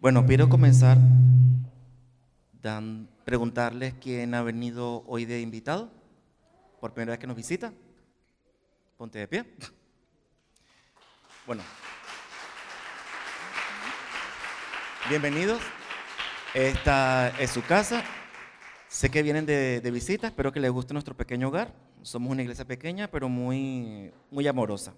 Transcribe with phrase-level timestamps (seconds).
[0.00, 0.96] Bueno, quiero comenzar
[3.26, 5.92] preguntarles quién ha venido hoy de invitado,
[6.80, 7.70] por primera vez que nos visita.
[8.96, 9.44] Ponte de pie.
[11.46, 11.62] Bueno.
[15.10, 15.60] Bienvenidos.
[16.54, 18.02] Esta es su casa.
[18.88, 21.74] Sé que vienen de, visita, espero que les guste nuestro pequeño hogar.
[22.00, 24.94] Somos una iglesia pequeña, pero muy, muy amorosa.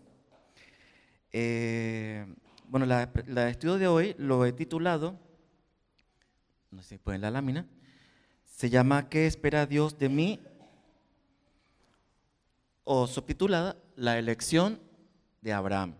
[1.32, 2.24] Eh,
[2.73, 5.21] bueno, la, estudio de hoy lo he titulado,
[6.71, 7.67] no sé si pueden la lámina,
[8.46, 10.40] se llama ¿Qué espera Dios de mí?
[12.85, 14.80] o subtitulada La elección
[15.43, 15.96] de Abraham.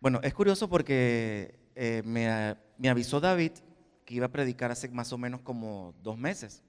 [0.00, 3.52] Bueno, es curioso porque eh, me, me avisó David
[4.04, 6.62] que iba a predicar hace más o menos como dos meses.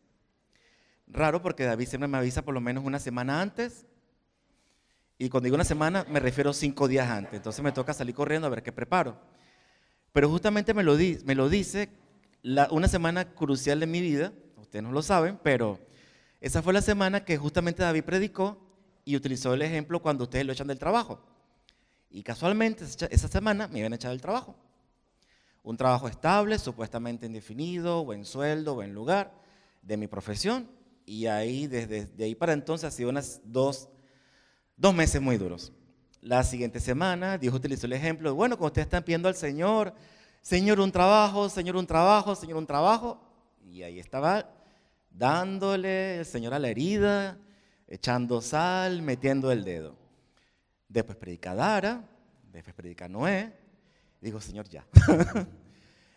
[1.06, 3.86] Raro porque David siempre me avisa por lo menos una semana antes
[5.18, 7.36] y cuando digo una semana, me refiero cinco días antes.
[7.36, 9.18] Entonces me toca salir corriendo a ver qué preparo.
[10.12, 11.90] Pero justamente me lo, di, me lo dice
[12.72, 14.34] una semana crucial de mi vida.
[14.58, 15.80] Ustedes no lo saben, pero
[16.42, 18.58] esa fue la semana que justamente David predicó
[19.06, 21.22] y utilizó el ejemplo cuando ustedes lo echan del trabajo.
[22.10, 24.56] Y casualmente esa semana me iban a echar del trabajo.
[25.64, 29.34] Un trabajo estable, supuestamente indefinido, buen sueldo, buen lugar,
[29.82, 30.70] de mi profesión.
[31.06, 33.90] Y ahí, desde de ahí para entonces, ha sido unas dos
[34.78, 35.72] Dos meses muy duros.
[36.22, 39.94] La siguiente semana, Dios utilizó el ejemplo, bueno, cuando ustedes están pidiendo al Señor,
[40.42, 43.22] Señor un trabajo, Señor un trabajo, Señor un trabajo,
[43.64, 44.50] y ahí estaba
[45.12, 47.38] dándole el Señor a la herida,
[47.88, 49.96] echando sal, metiendo el dedo.
[50.90, 52.04] Después predica Dara,
[52.52, 53.54] después predica Noé,
[54.20, 54.86] digo, Señor, ya.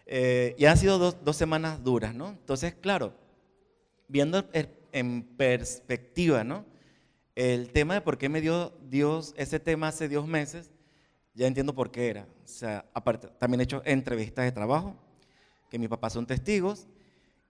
[0.06, 2.30] eh, y han sido dos, dos, semanas duras, ¿no?
[2.30, 3.14] Entonces, claro,
[4.08, 4.48] viendo
[4.92, 6.64] en perspectiva, ¿no?
[7.38, 10.72] El tema de por qué me dio Dios ese tema hace dos meses,
[11.34, 12.26] ya entiendo por qué era.
[12.44, 12.84] O sea,
[13.38, 14.96] también he hecho entrevistas de trabajo,
[15.70, 16.88] que mis papás son testigos,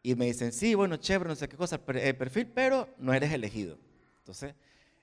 [0.02, 3.32] y me dicen, sí, bueno, chévere, no sé qué cosa, el perfil, pero no eres
[3.32, 3.78] elegido.
[4.18, 4.54] Entonces,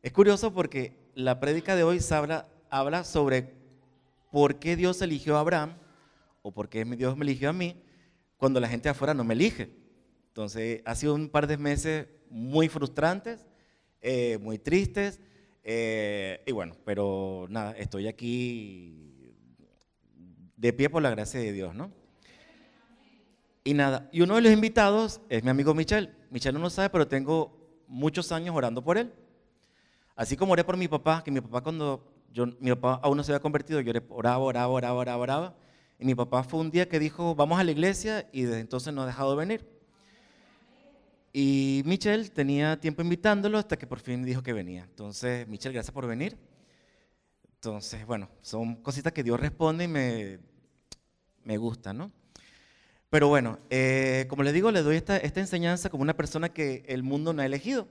[0.04, 3.56] es curioso porque la prédica de hoy habla, habla sobre
[4.32, 5.74] por qué Dios eligió a Abraham,
[6.44, 7.76] o por qué Dios me eligió a mí,
[8.38, 9.72] cuando la gente afuera no me elige.
[10.28, 13.48] Entonces, ha sido un par de meses muy frustrantes,
[14.06, 15.20] eh, muy tristes.
[15.64, 19.34] Eh, y bueno, pero nada, estoy aquí
[20.56, 21.92] de pie por la gracia de Dios, ¿no?
[23.64, 26.14] Y nada, y uno de los invitados es mi amigo Michel.
[26.30, 29.12] Michel no lo sabe, pero tengo muchos años orando por él.
[30.16, 33.24] Así como oré por mi papá, que mi papá cuando yo, mi papá aún no
[33.24, 35.56] se había convertido, yo oraba, oraba, oraba, oraba, oraba.
[35.98, 38.94] Y mi papá fue un día que dijo, vamos a la iglesia, y desde entonces
[38.94, 39.75] no ha dejado de venir.
[41.38, 44.86] Y Michelle tenía tiempo invitándolo hasta que por fin dijo que venía.
[44.86, 46.38] Entonces, Michelle, gracias por venir.
[47.56, 50.40] Entonces, bueno, son cositas que Dios responde y me,
[51.44, 52.10] me gusta, ¿no?
[53.10, 56.86] Pero bueno, eh, como les digo, le doy esta, esta enseñanza como una persona que
[56.88, 57.90] el mundo no ha elegido.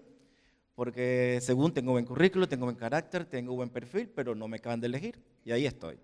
[0.75, 4.81] Porque según tengo buen currículo, tengo buen carácter, tengo buen perfil, pero no me acaban
[4.81, 5.21] de elegir.
[5.44, 5.99] Y ahí estoy.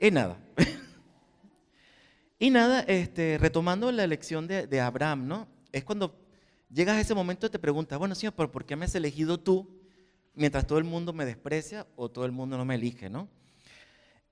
[0.00, 0.36] Y nada.
[2.40, 5.46] y nada, este, retomando la elección de, de Abraham, ¿no?
[5.70, 6.23] Es cuando
[6.74, 9.38] Llegas a ese momento y te preguntas, bueno, Señor, ¿pero por qué me has elegido
[9.38, 9.80] tú
[10.34, 13.08] mientras todo el mundo me desprecia o todo el mundo no me elige?
[13.08, 13.28] ¿no?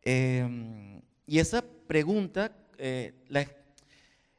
[0.02, 3.14] Em, y esa pregunta, eh,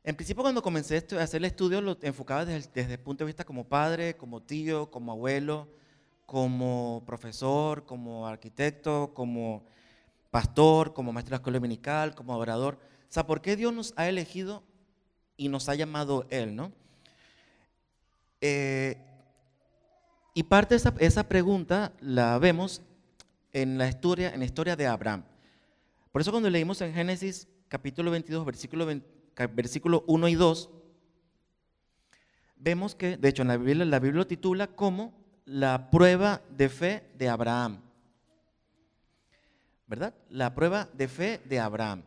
[0.03, 3.27] en principio cuando comencé a hacer el estudio lo enfocaba desde, desde el punto de
[3.27, 5.69] vista como padre, como tío, como abuelo,
[6.25, 9.63] como profesor, como arquitecto, como
[10.29, 12.75] pastor, como maestro de la escuela dominical, como adorador.
[12.75, 14.61] O sea, ¿por qué Dios nos ha elegido
[15.37, 16.82] y nos ha llamado Él, no?
[18.45, 18.97] Eh,
[20.33, 22.81] y parte de esa, esa, pregunta la vemos
[23.53, 25.23] en la, historia, en historia de Abraham.
[26.11, 28.85] Por eso cuando leímos en Génesis capítulo 22, versículo,
[29.55, 30.69] versículo 1 y 2,
[32.57, 35.13] vemos que, de hecho, en la Biblia, la Biblia lo titula como
[35.45, 37.79] la prueba de fe de Abraham.
[39.87, 40.13] ¿Verdad?
[40.29, 42.03] La prueba de fe de Abraham.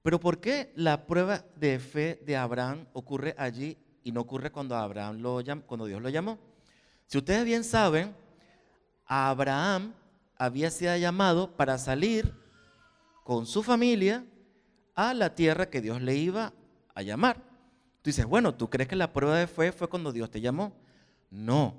[0.00, 3.76] Pero ¿por qué la prueba de fe de Abraham ocurre allí
[4.08, 5.20] y no ocurre cuando, Abraham
[5.66, 6.38] cuando Dios lo llamó.
[7.04, 8.16] Si ustedes bien saben,
[9.04, 9.92] Abraham
[10.38, 12.32] había sido llamado para salir
[13.22, 14.24] con su familia
[14.94, 16.54] a la tierra que Dios le iba
[16.94, 17.36] a llamar.
[18.00, 20.72] Tú dices, bueno, ¿tú crees que la prueba de fe fue cuando Dios te llamó?
[21.30, 21.74] No,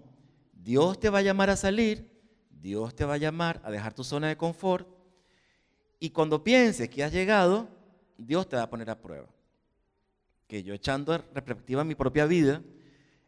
[0.53, 2.11] Dios te va a llamar a salir,
[2.51, 4.87] Dios te va a llamar a dejar tu zona de confort
[5.99, 7.67] y cuando pienses que has llegado,
[8.19, 9.27] Dios te va a poner a prueba
[10.49, 12.63] que yo echando perspectiva mi propia vida,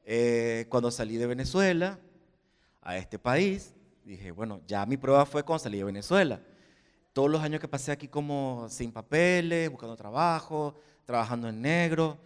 [0.03, 1.99] eh, cuando salí de Venezuela
[2.81, 6.41] a este país, dije, bueno, ya mi prueba fue cuando salí de Venezuela.
[7.13, 10.73] todos los años que pasé aquí como sin papeles, buscando trabajo,
[11.05, 12.17] trabajando en negro,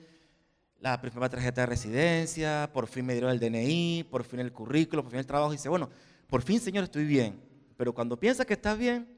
[0.79, 5.01] la primera tarjeta de residencia, por fin me dieron el DNI, por fin el currículo,
[5.03, 5.51] por fin el trabajo.
[5.51, 5.89] Y dice, bueno,
[6.27, 7.41] por fin, Señor, estoy bien.
[7.75, 9.09] Pero cuando piensas que estás bien,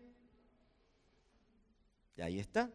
[2.16, 2.68] y ahí está.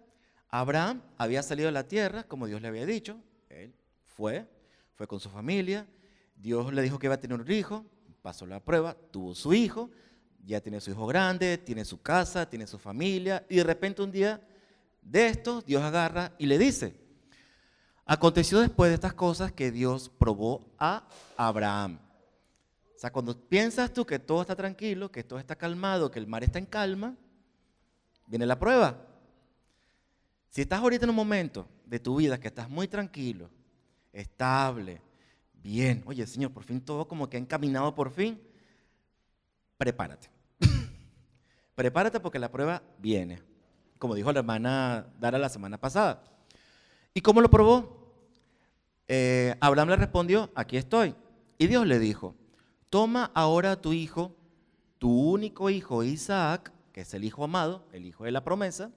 [0.53, 3.19] Abraham había salido de la tierra, como Dios le había dicho.
[3.49, 4.47] Él fue,
[4.95, 5.87] fue con su familia.
[6.37, 7.87] Dios le dijo que iba a tener un hijo,
[8.21, 9.91] pasó la prueba, tuvo su hijo,
[10.45, 13.47] ya tiene su hijo grande, tiene su casa, tiene su familia.
[13.49, 14.47] Y de repente un día
[15.01, 16.95] de esto, Dios agarra y le dice,
[18.05, 21.09] aconteció después de estas cosas que Dios probó a
[21.39, 21.99] Abraham.
[22.95, 26.27] O sea, cuando piensas tú que todo está tranquilo, que todo está calmado, que el
[26.27, 27.17] mar está en calma,
[28.27, 29.12] viene la prueba.
[30.53, 33.49] Si estás ahorita en un momento de tu vida que estás muy tranquilo,
[34.13, 35.01] estable,
[35.55, 38.39] bien, oye Señor, por fin todo como que ha encaminado por fin,
[39.79, 40.29] prepárate.
[41.75, 43.41] prepárate porque la prueba viene,
[43.99, 46.23] como dijo la hermana Dara la semana pasada.
[47.15, 48.13] ¿Y cómo lo probó?
[49.09, 51.15] Eh, Abraham le respondió, aquí estoy.
[51.57, 52.35] Y Dios le dijo,
[52.91, 54.37] toma ahora a tu hijo,
[54.99, 58.91] tu único hijo Isaac, que es el hijo amado, el hijo de la promesa,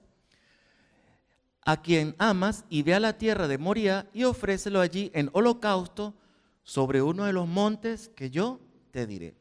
[1.66, 6.14] a quien amas y ve a la tierra de Moria y ofrécelo allí en holocausto
[6.62, 8.60] sobre uno de los montes que yo
[8.92, 9.34] te diré.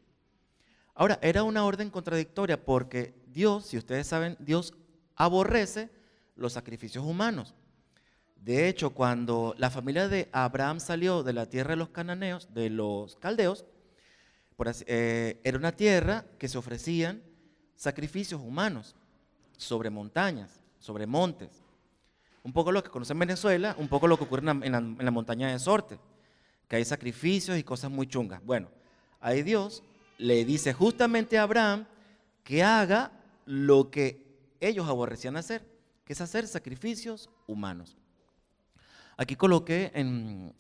[0.96, 4.74] Ahora, era una orden contradictoria porque Dios, si ustedes saben, Dios
[5.16, 5.92] aborrece
[6.36, 7.54] los sacrificios humanos.
[8.38, 12.72] De hecho, cuando la familia de Abraham salió de la tierra de los cananeos, de
[12.72, 13.66] los caldeos,
[14.88, 17.22] eh, era una tierra que se ofrecían
[17.76, 18.96] sacrificios humanos
[19.58, 21.65] sobre montañas, sobre montes.
[22.46, 25.52] Un poco lo que conocen en Venezuela, un poco lo que ocurre en la, montaña
[25.52, 25.98] de Sorte,
[26.68, 28.40] que hay sacrificios y cosas muy chungas.
[28.46, 28.70] Bueno,
[29.20, 29.82] ahí Dios
[30.20, 31.88] le dice justamente a Abraham
[32.44, 33.12] que haga
[33.46, 34.24] lo que
[34.60, 35.66] ellos aborrecían hacer,
[36.06, 37.98] que es hacer sacrificios humanos.
[39.18, 40.54] Aquí coloqué en,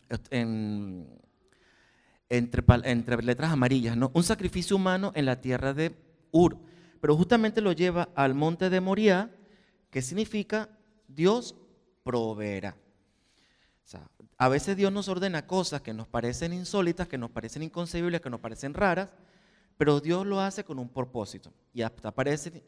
[2.29, 2.63] entre,
[3.21, 4.09] letras amarillas, ¿no?
[4.15, 5.95] un sacrificio humano en la tierra de
[6.31, 6.57] Ur,
[6.99, 9.29] pero justamente lo lleva al monte de Moriah,
[9.91, 10.67] que significa
[11.07, 11.55] Dios
[12.05, 12.77] proveerá.
[14.37, 18.29] a veces Dios nos ordena cosas que nos parecen insólitas, que nos parecen inconcebibles, que
[18.29, 19.09] nos parecen raras,
[19.75, 22.63] pero Dios lo hace con un propósito y hasta parecen,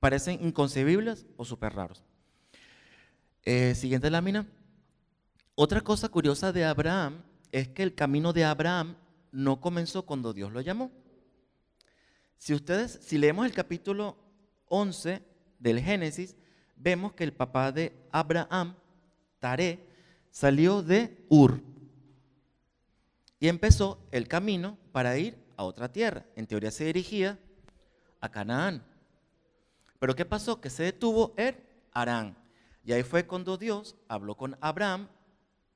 [0.00, 2.02] parecen inconcebibles o súper raros.
[3.44, 4.46] Eh, siguiente lámina.
[5.54, 7.22] Otra cosa curiosa de Abraham
[7.52, 8.96] es que el camino de Abraham
[9.30, 10.90] no comenzó cuando Dios lo llamó.
[12.38, 14.16] Si ustedes, si leemos el capítulo
[14.68, 15.22] 11
[15.58, 16.34] del Génesis,
[16.84, 18.76] vemos que el papá de Abraham,
[19.40, 19.80] Taré,
[20.30, 21.60] salió de Ur
[23.40, 26.26] y empezó el camino para ir a otra tierra.
[26.36, 27.38] En teoría se dirigía
[28.20, 28.84] a Canaán.
[29.98, 30.60] Pero ¿qué pasó?
[30.60, 31.56] Que se detuvo en
[31.92, 32.36] Arán.
[32.84, 35.08] Y ahí fue cuando Dios habló con Abraham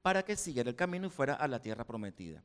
[0.03, 2.43] para que siguiera el camino y fuera a la tierra prometida.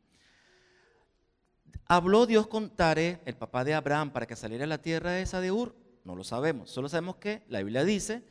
[1.85, 5.41] ¿Habló Dios con Taré, el papá de Abraham, para que saliera a la tierra esa
[5.41, 5.75] de Ur?
[6.05, 6.69] No lo sabemos.
[6.69, 8.23] Solo sabemos que la Biblia dice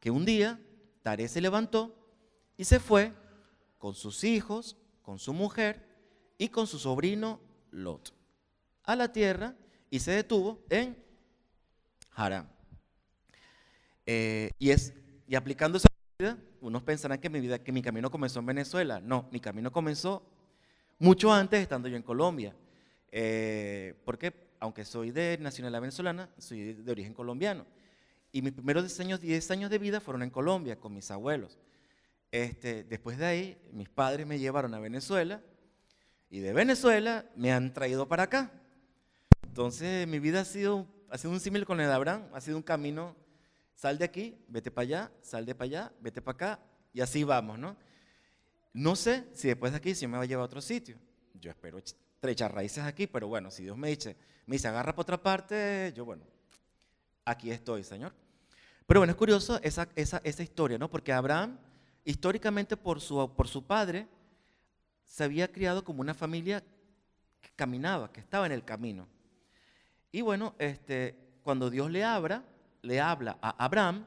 [0.00, 0.60] que un día
[1.02, 1.94] Taré se levantó
[2.56, 3.12] y se fue
[3.78, 5.86] con sus hijos, con su mujer
[6.36, 7.40] y con su sobrino
[7.70, 8.12] Lot
[8.84, 9.54] a la tierra
[9.90, 10.96] y se detuvo en
[12.12, 12.48] Harán.
[14.06, 14.94] Eh, y, es,
[15.26, 19.00] y aplicando esa vida, unos pensarán que mi, vida, que mi camino comenzó en Venezuela.
[19.00, 20.22] No, mi camino comenzó
[20.98, 22.56] mucho antes estando yo en Colombia.
[23.12, 27.66] Eh, porque aunque soy de nacionalidad venezolana, soy de origen colombiano.
[28.32, 31.58] Y mis primeros 10 años, 10 años de vida fueron en Colombia con mis abuelos.
[32.30, 35.42] Este, después de ahí, mis padres me llevaron a Venezuela
[36.28, 38.52] y de Venezuela me han traído para acá.
[39.42, 42.62] Entonces, mi vida ha sido, ha sido un símil con el Abraham, ha sido un
[42.62, 43.16] camino,
[43.74, 46.60] sal de aquí, vete para allá, sal de para allá, vete para acá,
[46.92, 47.76] y así vamos, ¿no?
[48.74, 50.98] No sé si después de aquí se me va a llevar a otro sitio.
[51.34, 51.80] Yo espero
[52.22, 54.16] echar raíces aquí, pero bueno, si Dios me dice,
[54.46, 56.24] me dice, agarra por otra parte, yo, bueno,
[57.28, 58.12] aquí estoy, Señor.
[58.86, 60.90] Pero bueno, es curioso esa, esa, historia, ¿no?
[60.90, 61.58] Porque Abraham,
[62.04, 64.08] históricamente por su, por su padre,
[65.04, 66.64] se había criado como una familia
[67.40, 69.06] que caminaba, que estaba en el camino.
[70.10, 72.42] Y bueno, este, cuando Dios le abra,
[72.80, 74.06] le habla a Abraham,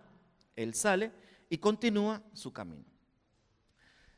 [0.56, 1.12] él sale
[1.48, 2.86] y continúa su camino.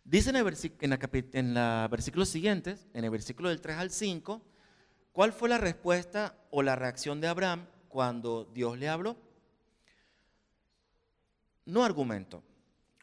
[0.06, 1.00] Dice en el, en,
[1.34, 4.42] en los versículos siguientes, en el versículo del 3 al 5,
[5.12, 9.16] ¿cuál fue la respuesta o la reacción de Abraham cuando Dios le habló?
[11.64, 12.42] No argumento,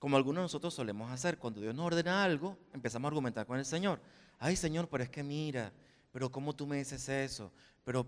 [0.00, 1.38] como algunos de nosotros solemos hacer.
[1.38, 4.00] Cuando Dios nos ordena algo, empezamos a argumentar con el Señor.
[4.40, 5.72] Ay, Señor, pero es que mira,
[6.10, 7.52] pero ¿cómo tú me dices eso?
[7.84, 8.04] Pero,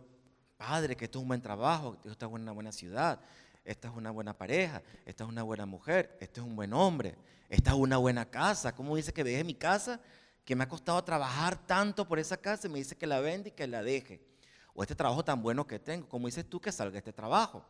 [0.57, 3.21] padre, que esto es un buen trabajo, que esto es una buena ciudad,
[3.65, 7.15] esta es una buena pareja, esta es una buena mujer, este es un buen hombre,
[7.49, 8.75] esta es una buena casa.
[8.75, 10.01] ¿Cómo dice que deje mi casa?
[10.45, 13.51] Que me ha costado trabajar tanto por esa casa y me dice que la vende
[13.51, 14.32] y que la deje.
[14.75, 17.65] O este trabajo tan bueno que tengo, ¿cómo dices tú que salga este trabajo?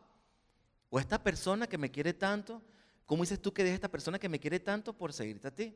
[0.89, 2.61] O esta persona que me quiere tanto,
[3.05, 5.75] ¿cómo dices tú que deje esta persona que me quiere tanto por seguirte a ti?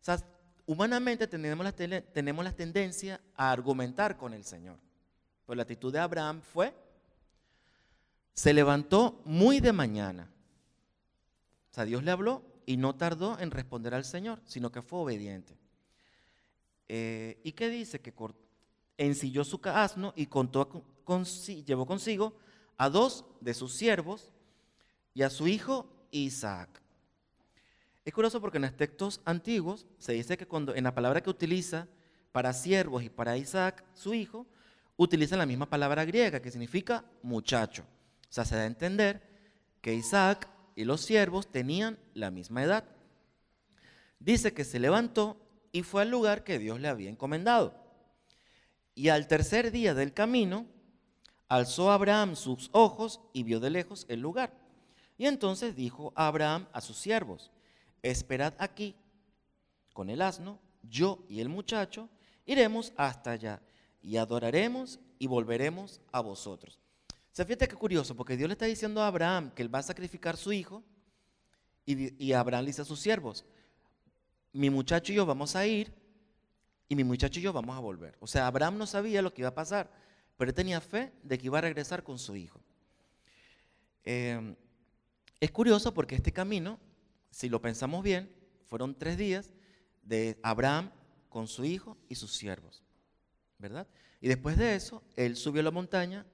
[0.00, 0.22] O sea,
[0.66, 4.78] humanamente tenemos la, tendencia a argumentar con el Señor.
[5.46, 6.74] Pues la actitud de Abraham fue,
[8.34, 10.30] se levantó muy de mañana.
[11.70, 15.00] O sea, Dios le habló y no tardó en responder al Señor, sino que fue
[15.00, 15.56] obediente.
[16.86, 18.00] Eh, ¿Y qué dice?
[18.00, 18.12] Que
[18.98, 20.68] ensilló su asno y contó
[21.04, 22.34] con, llevó consigo
[22.76, 24.32] a dos de sus siervos
[25.14, 26.68] y a su hijo Isaac.
[28.04, 31.30] Es curioso porque en los textos antiguos se dice que cuando en la palabra que
[31.30, 31.88] utiliza
[32.32, 34.46] para siervos y para Isaac, su hijo,
[34.96, 37.84] utilizan la misma palabra griega que significa muchacho.
[38.28, 39.22] O sea, se da a entender
[39.80, 42.84] que Isaac y los siervos tenían la misma edad.
[44.18, 45.40] Dice que se levantó
[45.72, 47.87] y fue al lugar que Dios le había encomendado.
[48.98, 50.66] Y al tercer día del camino,
[51.46, 54.52] alzó Abraham sus ojos y vio de lejos el lugar.
[55.16, 57.52] Y entonces dijo Abraham a sus siervos,
[58.02, 58.96] esperad aquí
[59.92, 62.08] con el asno, yo y el muchacho
[62.44, 63.62] iremos hasta allá
[64.02, 66.80] y adoraremos y volveremos a vosotros.
[67.30, 69.84] Se fíjate qué curioso, porque Dios le está diciendo a Abraham que él va a
[69.84, 70.82] sacrificar su hijo
[71.86, 73.44] y, y Abraham le dice a sus siervos,
[74.52, 75.94] mi muchacho y yo vamos a ir
[76.88, 78.16] y mi muchacho y yo vamos a volver.
[78.20, 79.90] O sea, Abraham no sabía lo que iba a pasar,
[80.36, 82.60] pero él tenía fe de que iba a regresar con su hijo.
[84.04, 84.56] Em,
[85.40, 86.78] es curioso porque este camino,
[87.30, 88.32] si lo pensamos bien,
[88.66, 89.50] fueron tres días
[90.02, 90.90] de Abraham
[91.28, 92.82] con su hijo y sus siervos.
[93.58, 93.86] ¿verdad?
[94.20, 96.24] Y después de eso, él subió a la montaña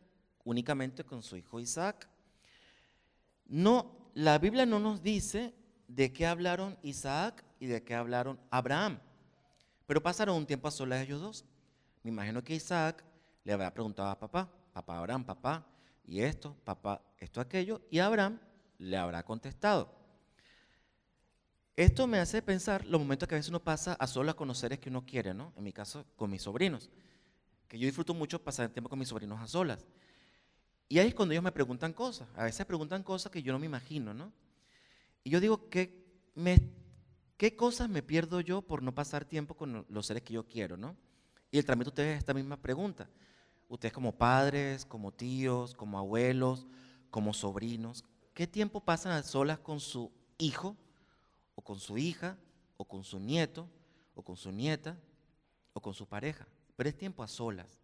[0.44, 2.08] únicamente con su hijo Isaac.
[3.46, 5.54] No, la Biblia no nos dice
[5.88, 9.00] de qué hablaron Isaac y de qué hablaron Abraham,
[9.86, 11.44] pero pasaron un tiempo a solas ellos dos.
[12.02, 13.04] Me imagino que Isaac
[13.44, 15.66] le había preguntado a papá, papá Abraham, papá,
[16.04, 18.38] y esto, papá, esto, aquello, y Abraham
[18.78, 19.92] le habrá contestado.
[21.76, 24.58] Esto me hace pensar los momentos que a veces uno pasa a solas con los
[24.58, 25.52] seres que uno quiere, ¿no?
[25.56, 26.90] En mi caso, con mis sobrinos
[27.68, 29.84] que yo disfruto mucho pasar tiempo con mis sobrinos a solas.
[30.88, 32.28] Y ahí es cuando ellos me preguntan cosas.
[32.36, 34.32] A veces preguntan cosas que yo no me imagino, ¿no?
[35.22, 36.58] Y yo digo, ¿qué, me,
[37.44, 40.78] ¿qué cosas me pierdo yo por no pasar tiempo con los seres que yo quiero,
[40.78, 40.96] ¿no?
[41.50, 43.10] Y el trámite ustedes esta misma pregunta.
[43.68, 46.66] Ustedes como padres, como tíos, como abuelos,
[47.10, 50.74] como sobrinos, ¿qué tiempo pasan a solas con su hijo
[51.54, 52.38] o con su hija
[52.78, 53.68] o con su nieto
[54.14, 54.96] o con su nieta
[55.74, 56.48] o con su pareja?
[56.76, 57.78] pero es tiempo a solas.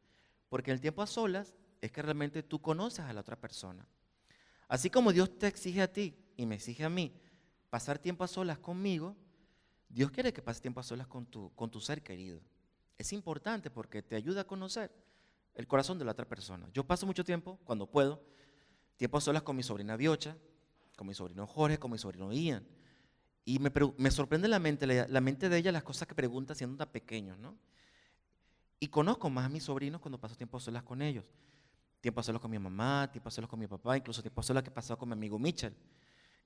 [0.49, 3.87] Porque el tiempo a solas es que realmente tú conoces a la otra persona.
[4.69, 7.13] Así como Dios te exige a ti y me exige a mí
[7.69, 9.15] pasar tiempo a solas conmigo,
[9.91, 12.41] Dios quiere que pases tiempo a solas con tu, con tu ser querido.
[12.97, 14.91] Es importante porque te ayuda a conocer
[15.55, 16.69] el corazón de la otra persona.
[16.73, 18.23] Yo paso mucho tiempo, cuando puedo,
[18.97, 20.37] tiempo a solas con mi sobrina Biocha,
[20.97, 22.65] con mi sobrino Jorge, con mi sobrino Ian.
[23.45, 26.77] Y me, me sorprende la mente, la, mente de ella las cosas que pregunta siendo
[26.77, 27.57] tan pequeños, ¿no?
[28.79, 31.25] Y conozco más a mis sobrinos cuando paso tiempo a solas con ellos.
[32.01, 34.45] Tiempo a solas con mi mamá, tiempo a solas con mi papá, incluso tiempo a
[34.45, 35.75] solas que he pasado con mi amigo Mitchell.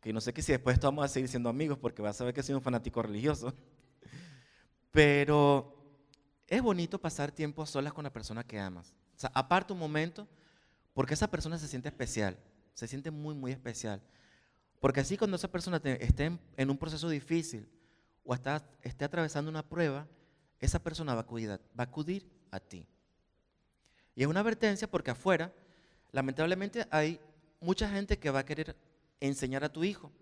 [0.05, 2.35] Que no sé que si después vamos a seguir siendo amigos porque vas a ver
[2.35, 3.55] que soy un fanático religioso.
[4.93, 5.75] Pero
[6.47, 8.93] es bonito pasar tiempo solas con la persona que amas.
[9.23, 10.29] O aparte un momento
[10.93, 12.37] porque esa persona se siente especial.
[12.75, 14.03] Se siente muy, muy especial.
[14.79, 17.67] Porque así cuando esa persona esté en, un proceso difícil
[18.25, 20.07] o está, esté atravesando una prueba,
[20.61, 22.87] esa persona va a, acudir, va a acudir a ti.
[24.15, 25.51] Y es una advertencia porque afuera,
[26.13, 27.19] lamentablemente, hay
[27.59, 28.77] mucha gente que va a querer
[29.29, 30.13] enseñar a tu hijo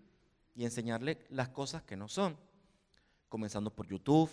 [0.55, 2.37] y enseñarle las cosas que no son,
[3.29, 4.29] comenzando por YouTube,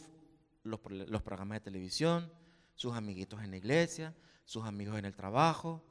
[0.62, 0.80] los,
[1.22, 2.30] programas de televisión,
[2.74, 5.82] sus amiguitos en la iglesia, sus amigos en el trabajo,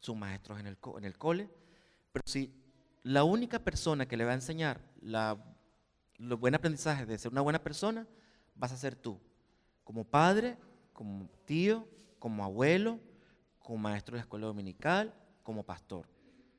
[0.00, 1.50] sus maestros en el, en cole.
[2.12, 2.52] Pero si
[3.02, 5.36] la única persona que le va a enseñar la,
[6.18, 8.06] los buen aprendizaje de ser una buena persona
[8.54, 9.20] vas a ser tú,
[9.82, 10.56] como padre,
[10.92, 11.86] como tío,
[12.18, 13.00] como abuelo,
[13.58, 16.06] como maestro de la escuela dominical, como pastor.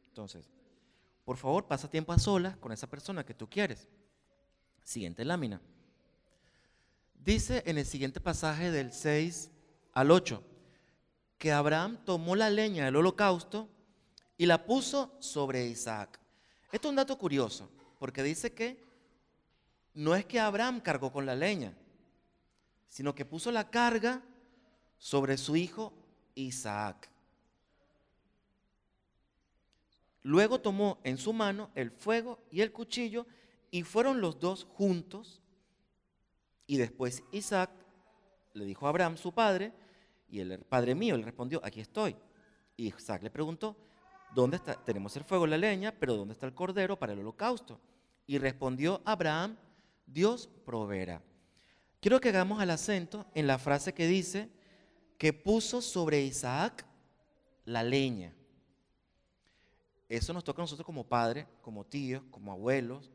[0.08, 0.50] Entonces,
[1.25, 3.88] por favor, pasa tiempo a solas con esa persona que tú quieres.
[4.84, 5.60] Siguiente lámina.
[7.15, 9.50] Dice en el siguiente pasaje del 6
[9.94, 10.44] al 8
[11.39, 13.67] que Abraham tomó la leña del holocausto
[14.38, 16.20] y la puso sobre Isaac.
[16.72, 18.84] Esto es un dato curioso, porque dice que
[19.96, 21.74] no es que Abraham cargó con la leña,
[22.88, 24.22] sino que puso la carga
[25.00, 25.91] sobre su hijo
[26.36, 27.10] Isaac.
[30.25, 33.27] Luego tomó en su mano el fuego y el cuchillo
[33.70, 35.44] y fueron los dos juntos.
[36.65, 37.70] Y después Isaac
[38.53, 39.72] le dijo a Abraham, su padre,
[40.27, 42.15] y el padre mío le respondió, aquí estoy.
[42.75, 43.77] Y Isaac le preguntó,
[44.34, 44.74] ¿dónde está?
[44.84, 47.79] Tenemos el fuego, la leña, pero ¿dónde está el cordero para el holocausto?
[48.25, 49.55] Y respondió Abraham,
[50.08, 51.22] Dios proveerá.
[52.00, 54.50] Quiero que hagamos el acento en la frase que dice
[55.20, 56.84] que puso sobre Isaac
[57.63, 58.34] la leña.
[60.07, 63.12] Eso nos toca a nosotros como padres, como tíos, como abuelos,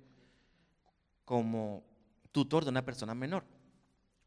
[1.25, 1.85] como
[2.32, 3.44] tutor de una persona menor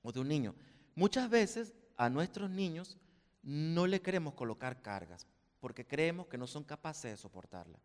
[0.02, 0.56] o de un niño.
[0.96, 2.98] Muchas veces a nuestros niños
[3.42, 5.28] no le queremos colocar cargas
[5.60, 7.80] porque creemos que no son capaces de soportarla.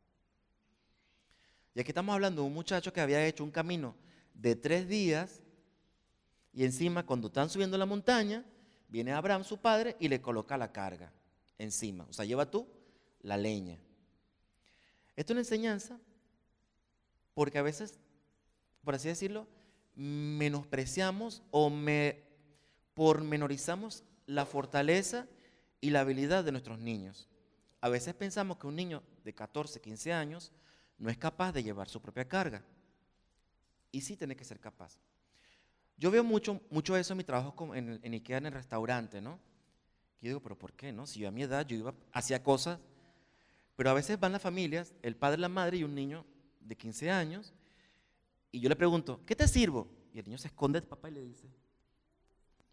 [1.75, 3.95] Y aquí estamos hablando de un muchacho que había hecho un camino
[4.35, 5.43] de tres días
[6.53, 8.45] y encima cuando están subiendo la montaña,
[8.89, 11.13] viene Abraham, su padre, y le coloca la carga
[11.57, 12.05] encima.
[12.09, 12.67] O sea, lleva tú
[13.21, 13.79] la leña.
[15.19, 15.99] Esto es una enseñanza
[17.35, 17.99] porque a veces,
[18.85, 19.49] por así decirlo,
[19.97, 22.23] menospreciamos o me
[22.95, 25.27] pormenorizamos la fortaleza
[25.81, 27.29] y la habilidad de nuestros niños.
[27.81, 30.53] A veces pensamos que un niño de 14, 15 años
[30.99, 32.63] no es capaz de llevar su propia carga.
[33.91, 35.01] Y sí tiene que ser capaz.
[35.97, 39.41] Yo veo mucho, mucho eso en mi trabajo en, Ikea, en el restaurante, ¿no?
[40.21, 40.93] Y yo digo, pero ¿por qué?
[40.93, 41.09] No?
[41.09, 42.79] Si yo a mi edad yo iba, hacía cosas,
[43.79, 46.27] pero a veces van las familias, el padre, la madre y un niño
[46.59, 47.55] de 15 años,
[48.51, 49.89] y yo le pregunto, ¿qué te sirvo?
[50.13, 51.49] Y el niño se esconde de papá y le dice,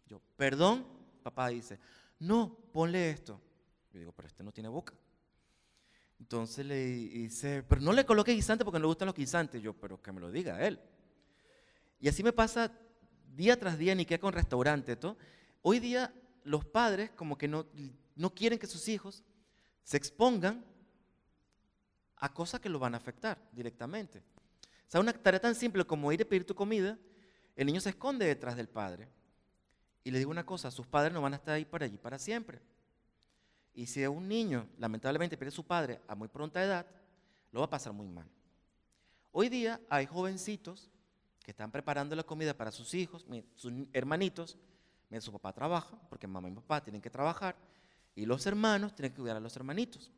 [0.08, 0.84] yo, perdón,
[1.22, 1.78] papá dice,
[2.18, 3.40] no, ponle esto.
[3.92, 4.94] Yo digo, pero este no tiene boca.
[6.18, 9.62] Entonces le dice, pero no le coloque guisante porque no le gustan los guisantes.
[9.62, 10.80] Yo, pero que me lo diga él.
[12.00, 12.76] Y así me pasa
[13.32, 14.96] día tras día, ni que con restaurante.
[14.96, 15.16] ¿todo?
[15.62, 17.64] Hoy día los padres como que no,
[18.16, 19.22] no quieren que sus hijos
[19.84, 20.64] se expongan
[22.18, 24.18] a cosas que lo van a afectar directamente.
[24.18, 26.98] O sea, una tarea tan simple como ir a pedir tu comida,
[27.56, 29.08] el niño se esconde detrás del padre.
[30.04, 32.18] Y le digo una cosa, sus padres no van a estar ahí para allí para
[32.18, 32.60] siempre.
[33.74, 36.86] Y si un niño lamentablemente pierde a su padre a muy pronta edad,
[37.52, 38.28] lo va a pasar muy mal.
[39.32, 40.90] Hoy día hay jovencitos
[41.44, 44.56] que están preparando la comida para sus hijos, sus hermanitos,
[45.10, 47.56] mientras su papá trabaja, porque mamá y papá tienen que trabajar,
[48.14, 50.10] y los hermanos tienen que cuidar a los hermanitos,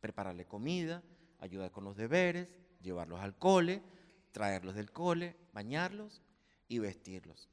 [0.00, 1.02] prepararle comida,
[1.42, 3.82] ayudar con los deberes, llevarlos al cole,
[4.30, 6.22] traerlos del cole, bañarlos
[6.68, 7.48] y vestirlos.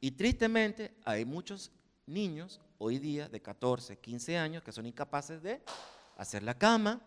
[0.00, 1.72] Y tristemente hay muchos
[2.06, 5.62] niños hoy día de 14, 15 años que son incapaces de
[6.18, 7.00] hacer la cama,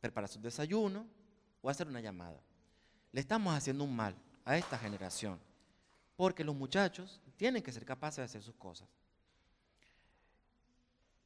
[0.00, 1.06] preparar su desayuno
[1.62, 2.40] o hacer una llamada.
[3.12, 5.38] Le estamos haciendo un mal a esta generación
[6.16, 8.88] porque los muchachos tienen que ser capaces de hacer sus cosas.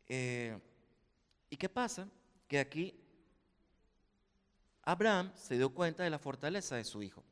[0.07, 0.59] Eh,
[1.49, 2.07] ¿Y qué pasa?
[2.49, 2.95] Que aquí
[4.83, 7.23] Abraham se dio cuenta de la fortaleza de su hijo.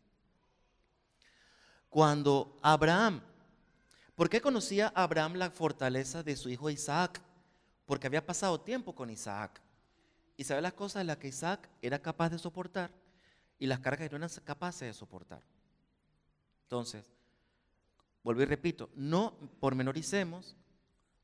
[1.88, 3.22] Cuando Abraham,
[4.14, 7.22] ¿por qué conocía Abraham la fortaleza de su hijo Isaac?
[7.86, 9.62] Porque había pasado tiempo con Isaac.
[10.36, 12.90] Y sabe las cosas de las que Isaac era capaz de soportar
[13.58, 15.42] y las cargas que no eran capaces de soportar.
[16.64, 17.10] Entonces,
[18.22, 20.56] vuelvo y repito, no pormenoricemos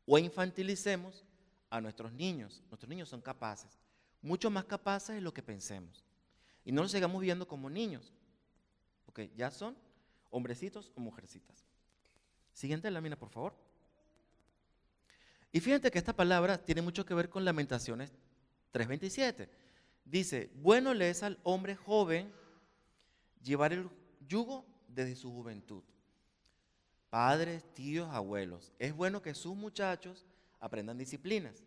[0.07, 1.25] o infantilicemos
[1.69, 2.63] a nuestros niños.
[2.71, 3.82] Nuestros niños son capaces,
[4.23, 6.05] mucho más capaces de lo que pensemos.
[6.65, 8.13] Y no los sigamos viendo como niños,
[9.05, 9.77] porque ya son
[10.31, 11.67] hombrecitos o mujercitas.
[12.53, 13.55] Siguiente lámina, por favor.
[15.51, 18.13] Y fíjate que esta palabra tiene mucho que ver con Lamentaciones
[18.73, 19.49] 3:27.
[20.05, 22.33] Dice, bueno le es al hombre joven
[23.43, 23.89] llevar el
[24.27, 25.83] yugo desde su juventud.
[27.11, 28.73] Padres, tíos, abuelos.
[28.79, 30.27] Es bueno que sus muchachos
[30.59, 31.63] aprendan disciplinas.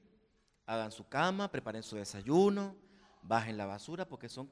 [0.65, 2.75] Hagan su cama, preparen su desayuno,
[3.21, 4.49] bajen la basura, porque son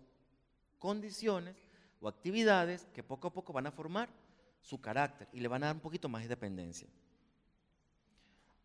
[0.80, 1.56] condiciones
[2.02, 4.10] o actividades que poco a poco van a formar
[4.62, 6.88] su carácter y le van a dar un poquito más de dependencia.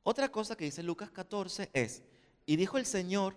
[0.02, 2.02] Otra cosa que dice Lucas 14 es,
[2.46, 3.36] y dijo el Señor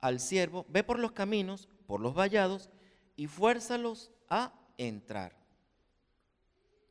[0.00, 2.70] al siervo, ve por los caminos, por los vallados,
[3.16, 5.36] y fuérzalos a entrar.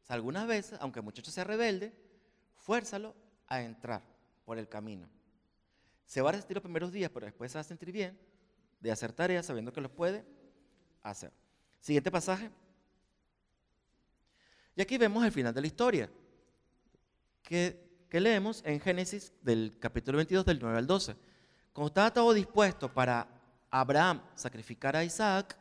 [0.07, 1.93] algunas veces, aunque el muchacho sea rebelde,
[2.55, 3.15] fuérzalo
[3.47, 4.01] a entrar
[4.45, 5.09] por el camino.
[6.11, 8.19] Se va a resistir los primeros días, pero después se va a sentir bien
[8.81, 10.25] de hacer tareas sabiendo que los puede
[11.03, 11.31] hacer.
[11.79, 12.51] Siguiente pasaje.
[14.75, 16.11] Y aquí vemos el final de la historia,
[17.41, 21.15] que, leemos en Génesis del capítulo 22 del 9 al 12.
[21.71, 23.25] Cuando estaba todo dispuesto para
[23.69, 25.57] Abraham sacrificar a Isaac,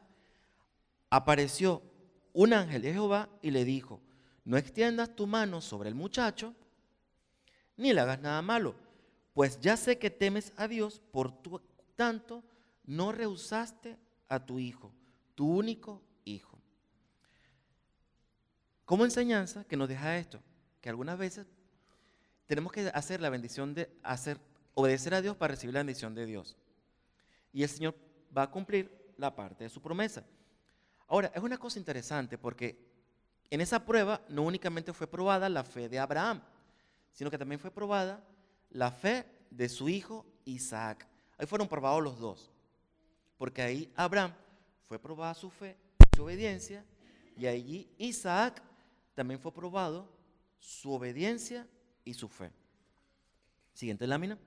[1.10, 1.80] apareció
[2.32, 4.00] un ángel de Jehová y le dijo,
[4.44, 6.56] no extiendas tu mano sobre el muchacho,
[7.76, 8.89] ni le hagas nada malo,
[9.32, 11.42] pues ya sé que temes a Dios, por
[11.96, 12.42] tanto,
[12.84, 13.96] no rehusaste
[14.28, 14.92] a tu hijo,
[15.34, 16.58] tu único hijo.
[18.84, 20.42] Como enseñanza que nos deja esto,
[20.80, 21.46] que algunas veces
[22.46, 24.40] tenemos que hacer la bendición de hacer,
[24.74, 26.56] obedecer a Dios para recibir la bendición de Dios.
[27.52, 27.94] Y el Señor
[28.36, 30.24] va a cumplir la parte de su promesa.
[31.06, 32.90] Ahora, es una cosa interesante porque
[33.50, 36.40] en esa prueba no únicamente fue probada la fe de Abraham,
[37.12, 38.24] sino que también fue probada
[38.70, 41.06] la fe de su hijo Isaac.
[41.38, 42.50] Ahí fueron probados los dos,
[43.36, 44.32] porque ahí Abraham
[44.82, 45.76] fue probada su fe,
[46.14, 46.84] su obediencia,
[47.36, 48.62] y allí Isaac
[49.14, 50.08] también fue probado
[50.58, 51.66] su obediencia
[52.04, 52.52] y su fe.
[53.72, 54.38] Siguiente lámina.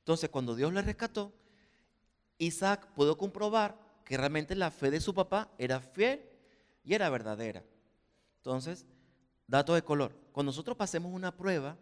[0.00, 1.32] Entonces, cuando Dios le rescató,
[2.38, 6.24] Isaac pudo comprobar que realmente la fe de su papá era fiel
[6.82, 7.62] y era verdadera.
[8.38, 8.86] Entonces,
[9.48, 10.14] dato de color.
[10.30, 11.76] Cuando nosotros pasemos una prueba,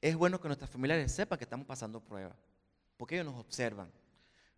[0.00, 2.36] es bueno que nuestras familiares sepan que estamos pasando prueba,
[2.96, 3.90] porque ellos nos observan.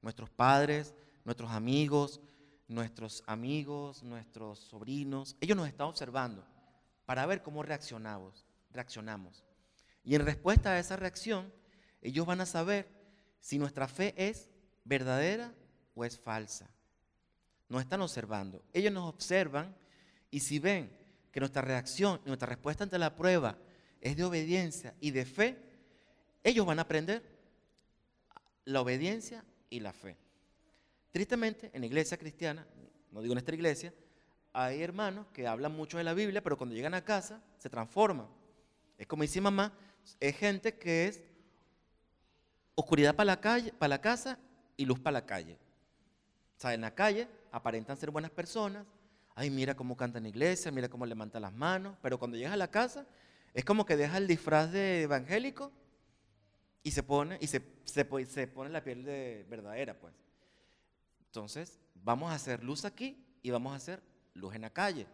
[0.03, 2.21] Nuestros padres, nuestros amigos,
[2.69, 6.45] nuestros amigos, nuestros sobrinos, ellos nos están observando
[7.07, 9.45] para ver cómo reaccionamos, reaccionamos.
[10.05, 11.53] Y en respuesta a esa reacción,
[12.03, 12.89] ellos van a saber
[13.41, 14.51] si nuestra fe es
[14.85, 15.55] verdadera
[15.95, 16.69] o es falsa.
[17.69, 18.63] Nos están observando.
[18.73, 19.75] Ellos nos observan
[20.31, 21.06] y si ven
[21.37, 23.59] que nuestra reacción, nuestra respuesta ante la prueba
[24.01, 25.59] es de obediencia y de fe,
[26.43, 27.23] ellos van a aprender
[28.65, 30.17] la obediencia y la fe.
[31.11, 32.67] Tristemente, en la iglesia cristiana,
[33.13, 33.93] no digo en esta iglesia,
[34.55, 38.29] hay hermanos que hablan mucho de la Biblia, pero cuando llegan a casa se transforman.
[38.97, 39.75] Es como dice mamá,
[40.19, 41.23] es gente que es
[42.75, 44.39] oscuridad para la, calle, para la casa
[44.75, 45.59] y luz para la calle.
[46.57, 48.87] O sea, en la calle aparentan ser buenas personas,
[49.37, 52.55] ay, mira cómo canta en la iglesia, mira cómo levanta las manos, pero cuando llegas
[52.55, 53.07] a la casa
[53.53, 55.71] es como que deja el disfraz de evangélico
[56.83, 60.15] y se pone, y se, se, pone la piel de verdadera, pues.
[61.27, 64.03] Entonces, vamos a hacer luz aquí y vamos a hacer
[64.35, 65.07] luz en la calle.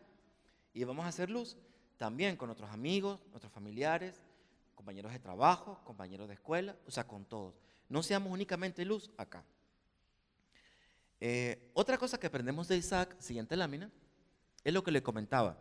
[0.72, 1.56] Y vamos a hacer luz
[1.96, 4.22] también con nuestros amigos, nuestros familiares,
[4.74, 7.54] compañeros de trabajo, compañeros de escuela, o sea, con todos.
[7.88, 9.44] No seamos únicamente luz acá.
[11.20, 13.90] Eh, otra cosa que aprendemos de Isaac, siguiente lámina,
[14.64, 15.58] es lo que le comentaba.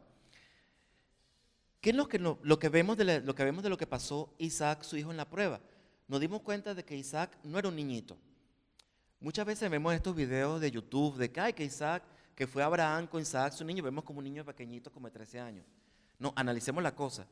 [1.82, 4.34] ¿Qué es lo que, lo que, vemos de lo que vemos de lo que pasó
[4.38, 5.60] Isaac, su hijo, en la prueba?
[6.08, 8.18] Nos dimos cuenta de que Isaac no era un niñito.
[9.20, 12.04] Muchas veces vemos estos videos de YouTube de que, ay, que Isaac,
[12.36, 15.40] que fue Abraham con Isaac, su niño, vemos como un niño pequeñito, como de 13
[15.40, 15.66] años.
[16.20, 17.26] No, analicemos la cosa.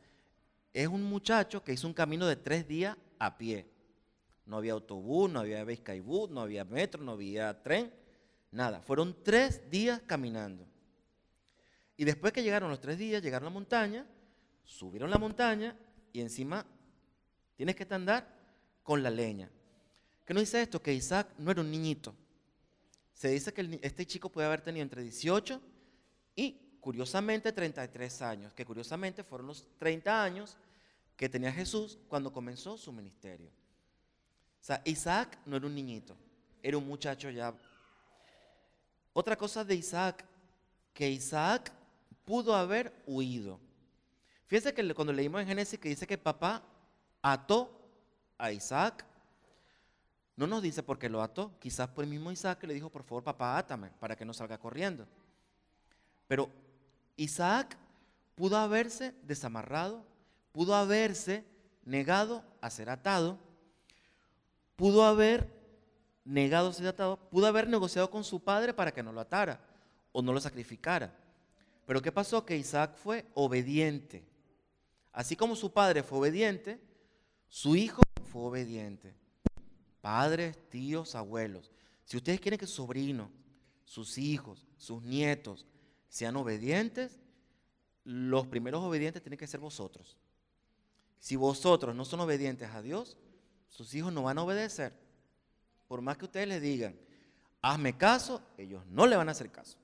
[0.73, 3.67] Es un muchacho que hizo un camino de tres días a pie.
[4.45, 5.63] No había autobús, no había
[6.01, 7.93] Bus, no había metro, no había tren,
[8.51, 8.81] nada.
[8.81, 10.65] Fueron tres días caminando.
[11.99, 14.07] Y después que llegaron los tres días, llegaron a la montaña,
[14.63, 15.77] subieron la montaña
[16.13, 16.65] y encima
[17.57, 18.25] tienes que andar
[18.83, 19.51] con la leña.
[20.25, 20.81] ¿Qué nos dice esto?
[20.81, 22.15] Que Isaac no era un niñito.
[23.11, 25.61] Se dice que este chico puede haber tenido entre 18
[26.37, 30.55] y, curiosamente, 33 años, que curiosamente fueron los 30 años
[31.17, 33.49] que tenía Jesús cuando comenzó su ministerio.
[33.49, 36.15] O sea, Isaac no era un niñito,
[36.63, 37.53] era un muchacho ya.
[39.11, 40.23] Otra cosa de Isaac,
[40.93, 41.73] que Isaac
[42.29, 43.59] pudo haber huido.
[44.45, 46.61] Fíjense que cuando leímos en Génesis que dice que papá
[47.23, 47.71] ató
[48.37, 49.03] a Isaac
[50.35, 51.51] no nos dice por qué lo ató.
[51.59, 54.59] Quizás por el mismo Isaac le dijo, por favor, papá, átame para que no salga
[54.59, 55.07] corriendo.
[56.27, 56.51] Pero
[57.17, 57.75] Isaac
[58.35, 60.05] pudo haberse desamarrado,
[60.51, 61.43] pudo haberse
[61.83, 63.39] negado a ser atado,
[64.75, 65.51] pudo haber
[66.25, 69.59] negado a ser atado, pudo haber negociado con su padre para que no lo atara
[70.11, 71.11] o no lo sacrificara.
[71.89, 72.45] Pero ¿qué pasó?
[72.45, 74.23] Que Isaac fue obediente.
[75.11, 76.79] Así como su padre fue obediente,
[77.47, 79.15] su hijo fue obediente
[79.99, 81.71] padres, tíos, abuelos,
[82.05, 83.31] si ustedes quieren que sus sobrinos,
[83.85, 85.65] sus hijos, sus nietos
[86.09, 87.19] sean obedientes,
[88.03, 90.15] los primeros obedientes tienen que ser vosotros.
[91.17, 93.17] Si vosotros no son obedientes a Dios,
[93.67, 94.93] sus hijos no van a obedecer.
[95.87, 96.95] Por más que ustedes les digan,
[97.63, 99.78] hazme caso, ellos no le van a hacer caso.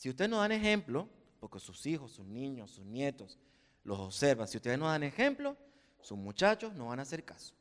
[0.00, 1.06] Si ustedes no dan ejemplo,
[1.40, 3.38] porque sus hijos, sus niños, sus nietos
[3.84, 5.58] los observan, si ustedes no dan ejemplo,
[6.00, 7.52] sus muchachos no van a hacer caso.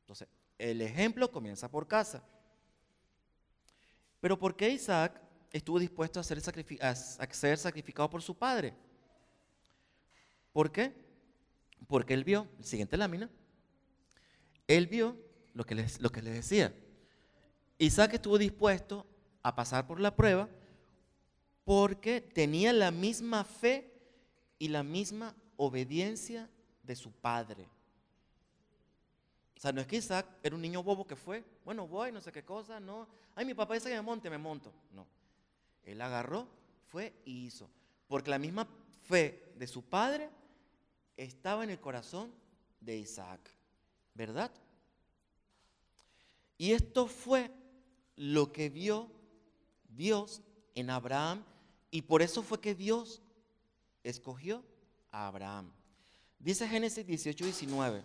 [0.00, 0.26] Entonces,
[0.58, 2.24] el ejemplo comienza por casa.
[4.20, 8.74] Pero ¿por qué Isaac estuvo dispuesto a ser, sacrificado por su padre?
[10.52, 10.92] ¿Por qué?
[11.86, 13.30] Porque él vio, siguiente lámina,
[14.66, 15.16] él vio
[15.52, 16.74] lo que, les, lo que les decía.
[17.78, 19.06] Isaac estuvo dispuesto
[19.44, 20.48] a pasar por la prueba
[21.64, 23.90] porque tenía la misma fe
[24.58, 26.48] y la misma obediencia
[26.82, 27.66] de su padre.
[29.56, 32.20] O sea, no es que Isaac era un niño bobo que fue, bueno, voy, no
[32.20, 33.08] sé qué cosa, no.
[33.34, 34.72] Ay, mi papá dice que me monte, me monto.
[34.92, 35.06] No.
[35.84, 36.46] Él agarró,
[36.86, 37.68] fue y hizo.
[38.06, 38.68] Porque la misma
[39.02, 40.28] fe de su padre
[41.16, 42.30] estaba en el corazón
[42.80, 43.40] de Isaac.
[44.12, 44.50] ¿Verdad?
[46.58, 47.50] Y esto fue
[48.16, 49.10] lo que vio
[49.88, 50.42] Dios
[50.74, 51.42] en Abraham
[51.94, 53.22] y por eso fue que Dios
[54.02, 54.64] escogió
[55.12, 55.70] a Abraham.
[56.40, 58.02] Dice Génesis 18, 19,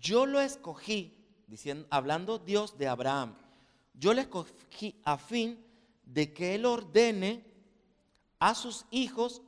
[0.00, 3.36] yo lo escogí, diciendo, hablando Dios de Abraham,
[3.94, 5.64] yo lo escogí a fin
[6.04, 7.44] de que él ordene
[8.40, 9.40] a sus hijos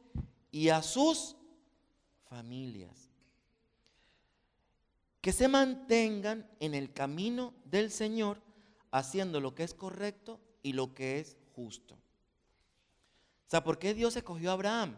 [0.52, 1.34] y a sus
[2.28, 3.10] familias
[5.20, 8.40] que se mantengan en el camino del Señor
[8.92, 12.01] haciendo lo que es correcto y lo que es justo.
[13.52, 14.96] Sea, ¿por qué Dios escogió a Abraham?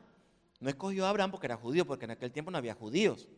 [0.60, 3.28] No escogió a Abraham porque era judío, porque en aquel tiempo no había judíos.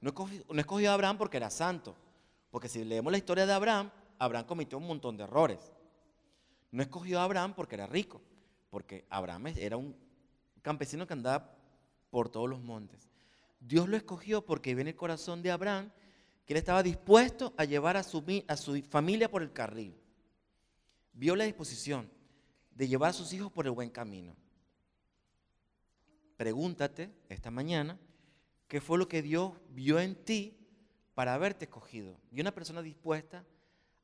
[0.00, 0.10] No
[0.56, 1.96] escogió, a Abraham porque era santo,
[2.52, 5.72] porque si leemos la historia de Abraham, Abraham cometió un montón de errores.
[6.70, 8.22] No escogió a Abraham porque era rico,
[8.70, 9.96] porque Abraham era un
[10.62, 11.52] campesino que andaba
[12.10, 13.10] por todos los montes.
[13.58, 15.90] Dios lo escogió porque viene el corazón de Abraham,
[16.46, 19.92] que él estaba dispuesto a llevar a su, a su familia por el carril.
[21.14, 22.13] Vio la disposición
[22.74, 24.34] de llevar a sus hijos por el buen camino.
[26.36, 27.98] Pregúntate esta mañana,
[28.68, 30.56] ¿qué fue lo que Dios vio en ti
[31.14, 32.16] para haberte escogido?
[32.32, 33.44] Y una persona dispuesta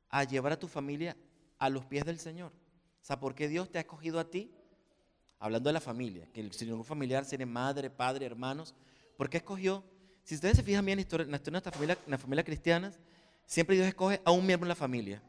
[0.09, 1.17] a llevar a tu familia
[1.59, 2.51] a los pies del Señor.
[3.01, 4.51] O sea, ¿por qué Dios te ha escogido a ti?
[5.39, 8.75] Hablando de la familia, que el Señor familiar tiene madre, padre, hermanos.
[9.17, 9.83] ¿Por qué escogió?
[10.23, 12.93] Si ustedes se fijan bien en la historia, de nuestra familia, en la familia cristiana,
[13.45, 15.21] siempre Dios escoge a un miembro en la familia.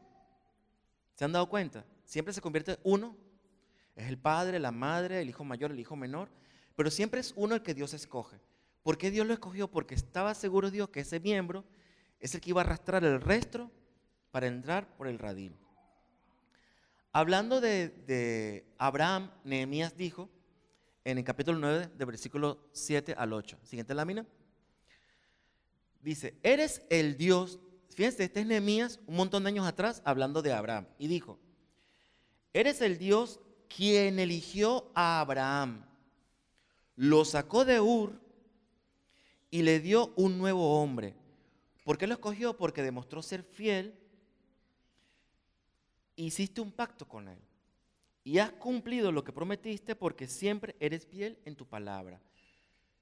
[1.15, 1.85] ¿Se han dado cuenta?
[2.05, 3.17] Siempre se convierte uno.
[3.95, 6.29] Es el padre, la madre, el hijo mayor, el hijo menor.
[6.77, 8.41] Pero siempre es uno el que Dios escoge.
[8.83, 9.69] ¿Por qué Dios lo escogió?
[9.69, 11.65] Porque estaba seguro Dios que ese miembro
[12.19, 13.71] es el que iba a arrastrar el resto
[14.31, 15.55] para entrar por el radil.
[17.13, 20.31] Hablando de, de Abraham, Nehemías dijo
[21.05, 23.59] en el capítulo 9, de versículo 7 al 8.
[23.63, 24.27] Siguiente lámina.
[26.01, 30.53] Dice, eres el Dios, fíjense, este es Nehemías un montón de años atrás hablando de
[30.53, 30.87] Abraham.
[30.99, 31.39] Y dijo,
[32.53, 33.41] eres el Dios
[33.77, 35.85] quien eligió a Abraham,
[36.97, 38.21] lo sacó de Ur
[39.51, 41.15] y le dio un nuevo hombre.
[41.85, 42.57] ¿Por qué lo escogió?
[42.57, 43.95] Porque demostró ser fiel.
[46.17, 47.39] Hiciste un pacto con él.
[48.25, 52.21] Y has cumplido lo que prometiste porque siempre eres fiel en tu palabra.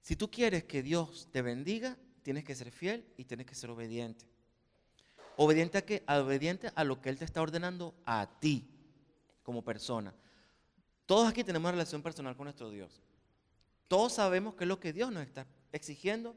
[0.01, 3.71] Si tú quieres que Dios te bendiga, tienes que ser fiel y tienes que ser
[3.71, 4.25] obediente.
[5.37, 6.03] ¿Obediente a qué?
[6.09, 8.67] Obediente a lo que Él te está ordenando a ti
[9.43, 10.15] como persona.
[11.11, 13.03] Todos aquí tenemos una relación personal con nuestro Dios.
[13.89, 16.37] Todos sabemos qué es lo que Dios nos está exigiendo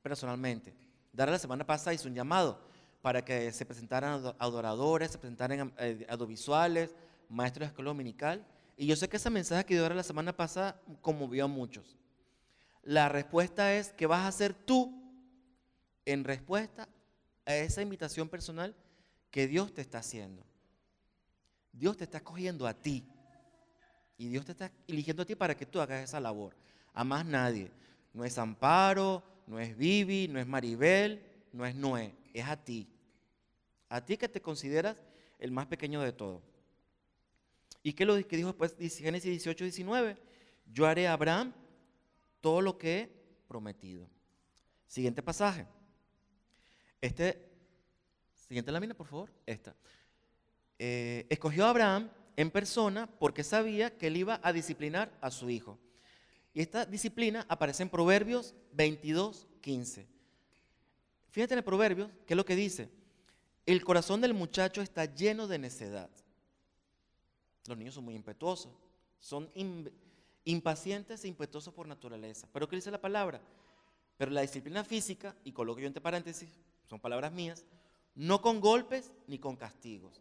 [0.00, 0.72] personalmente.
[1.12, 2.60] Dar la semana pasada hizo un llamado
[3.00, 6.94] para que se presentaran adoradores, se presentaran eh, audiovisuales,
[7.28, 8.46] maestros de escuela dominical.
[8.76, 11.96] Y yo sé que ese mensaje que dio la semana pasada conmovió a muchos.
[12.84, 15.02] La respuesta es, ¿qué vas a hacer tú
[16.04, 16.88] en respuesta
[17.44, 18.72] a esa invitación personal
[19.32, 20.46] que Dios te está haciendo?
[21.72, 23.04] Dios te está escogiendo a ti.
[24.22, 26.54] Y Dios te está eligiendo a ti para que tú hagas esa labor.
[26.94, 27.72] A más nadie.
[28.14, 31.20] No es Amparo, no es Vivi, no es Maribel,
[31.52, 32.14] no es Noé.
[32.32, 32.86] Es a ti.
[33.88, 34.96] A ti que te consideras
[35.40, 36.40] el más pequeño de todos.
[37.82, 38.76] ¿Y qué lo que dijo después?
[38.96, 40.16] Génesis 18, 19.
[40.72, 41.52] Yo haré a Abraham
[42.40, 43.10] todo lo que he
[43.48, 44.06] prometido.
[44.86, 45.66] Siguiente pasaje.
[47.00, 47.44] Este,
[48.36, 49.32] siguiente lámina, por favor.
[49.44, 49.74] Esta.
[50.78, 55.50] Eh, escogió a Abraham en persona porque sabía que él iba a disciplinar a su
[55.50, 55.78] hijo.
[56.54, 60.06] Y esta disciplina aparece en Proverbios 22, 15.
[61.30, 62.90] Fíjate en el Proverbios, ¿qué es lo que dice?
[63.64, 66.10] El corazón del muchacho está lleno de necedad.
[67.66, 68.72] Los niños son muy impetuosos,
[69.18, 69.50] son
[70.44, 72.48] impacientes e impetuosos por naturaleza.
[72.52, 73.40] Pero ¿qué dice la palabra?
[74.18, 76.50] Pero la disciplina física, y coloco yo entre paréntesis,
[76.88, 77.64] son palabras mías,
[78.14, 80.20] no con golpes ni con castigos,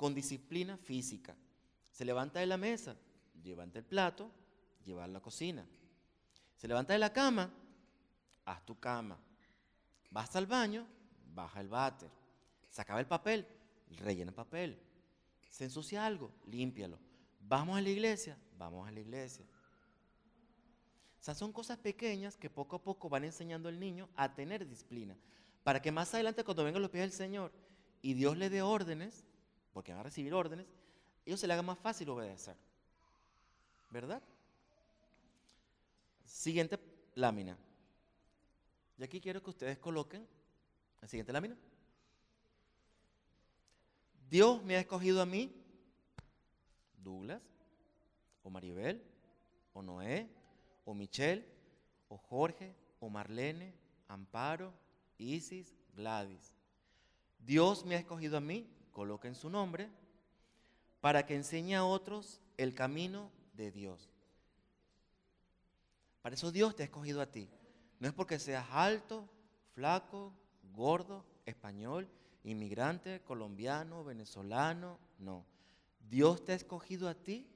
[0.00, 1.36] con disciplina física.
[1.90, 2.96] Se levanta de la mesa,
[3.44, 4.30] levanta el plato,
[4.82, 5.62] lleva a la cocina.
[6.56, 7.52] Se levanta de la cama,
[8.46, 9.18] haz tu cama.
[10.10, 10.86] Vas al baño,
[11.34, 12.08] baja el váter.
[12.70, 13.46] Se acaba el papel,
[13.98, 14.80] rellena el papel.
[15.50, 16.98] Se ensucia algo, límpialo.
[17.38, 19.44] Vamos a la iglesia, vamos a la iglesia.
[21.20, 24.66] O sea, son cosas pequeñas que poco a poco van enseñando al niño a tener
[24.66, 25.14] disciplina.
[25.62, 27.52] Para que más adelante, cuando vengan los pies del Señor
[28.00, 29.26] y Dios le dé órdenes,
[29.72, 30.66] porque van a recibir órdenes,
[31.24, 32.56] ellos se le haga más fácil obedecer.
[33.90, 34.22] ¿Verdad?
[36.24, 36.78] Siguiente
[37.14, 37.56] lámina.
[38.98, 40.26] Y aquí quiero que ustedes coloquen
[41.00, 41.56] La siguiente lámina.
[44.28, 45.52] Dios me ha escogido a mí,
[47.02, 47.42] Douglas,
[48.44, 49.02] o Maribel,
[49.72, 50.28] o Noé,
[50.84, 51.44] o Michelle,
[52.08, 53.74] o Jorge, o Marlene,
[54.06, 54.72] Amparo,
[55.18, 56.54] Isis, Gladys.
[57.40, 59.88] Dios me ha escogido a mí, coloquen su nombre,
[61.00, 64.10] para que enseñe a otros el camino de Dios.
[66.22, 67.48] Para eso Dios te ha escogido a ti.
[67.98, 69.28] No es porque seas alto,
[69.74, 70.32] flaco,
[70.74, 72.08] gordo, español,
[72.44, 75.44] inmigrante, colombiano, venezolano, no.
[76.08, 77.46] Dios te ha escogido a ti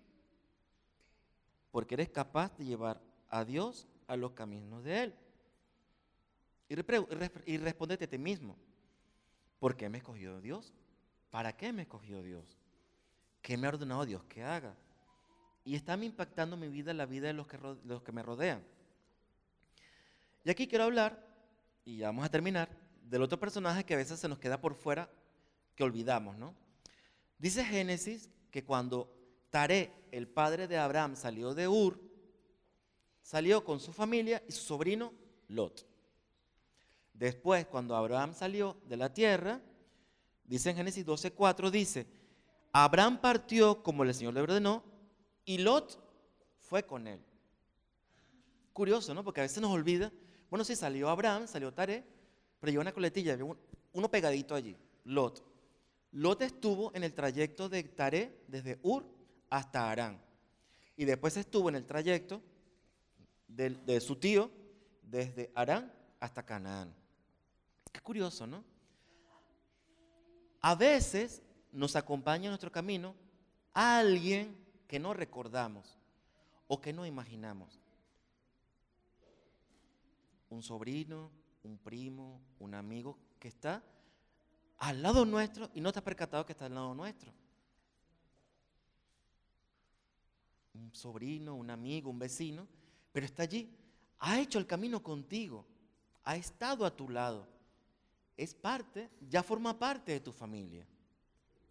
[1.70, 5.14] porque eres capaz de llevar a Dios a los caminos de Él.
[6.68, 6.76] Y,
[7.56, 8.56] respóndete a ti mismo,
[9.58, 10.72] ¿por qué me escogió Dios?
[11.34, 12.44] ¿Para qué me escogió Dios?
[13.42, 14.72] ¿Qué me ha ordenado Dios que haga?
[15.64, 18.62] Y está impactando mi vida, la vida de los que, me rodean.
[20.44, 21.26] Y aquí quiero hablar,
[21.84, 22.68] y ya vamos a terminar,
[23.02, 25.10] del otro personaje que a veces se nos queda por fuera,
[25.74, 26.54] que olvidamos, ¿no?
[27.36, 29.12] Dice Génesis que cuando
[29.50, 32.00] Taré, el padre de Abraham, salió de Ur,
[33.22, 35.12] salió con su familia y su sobrino
[35.48, 35.84] Lot.
[37.12, 39.60] Después, cuando Abraham salió de la tierra,
[40.44, 42.06] dice en Génesis 12:4, dice,
[42.72, 44.82] Abraham partió como el Señor le ordenó
[45.44, 45.98] y Lot
[46.58, 47.20] fue con él.
[48.72, 49.22] Curioso, ¿no?
[49.22, 50.12] Porque a veces nos olvida,
[50.50, 52.04] bueno, sí salió Abraham, salió Taré,
[52.58, 53.38] pero llevó una coletilla,
[53.92, 55.44] uno pegadito allí, Lot.
[56.12, 59.04] Lot estuvo en el trayecto de Taré desde Ur
[59.50, 60.20] hasta Arán.
[60.96, 62.40] Y después estuvo en el trayecto
[63.48, 64.50] de, de su tío
[65.02, 66.94] desde Arán hasta Canaán.
[67.92, 68.64] Qué curioso, ¿no?
[70.64, 73.14] A veces nos acompaña en nuestro camino
[73.74, 74.56] alguien
[74.88, 75.98] que no recordamos
[76.68, 77.78] o que no imaginamos.
[80.48, 81.30] Un sobrino,
[81.64, 83.82] un primo, un amigo que está
[84.78, 87.30] al lado nuestro y no has percatado que está al lado nuestro.
[90.72, 92.66] Un sobrino, un amigo, un vecino,
[93.12, 93.70] pero está allí.
[94.18, 95.66] Ha hecho el camino contigo,
[96.24, 97.53] ha estado a tu lado.
[98.36, 100.86] Es parte, ya forma parte de tu familia.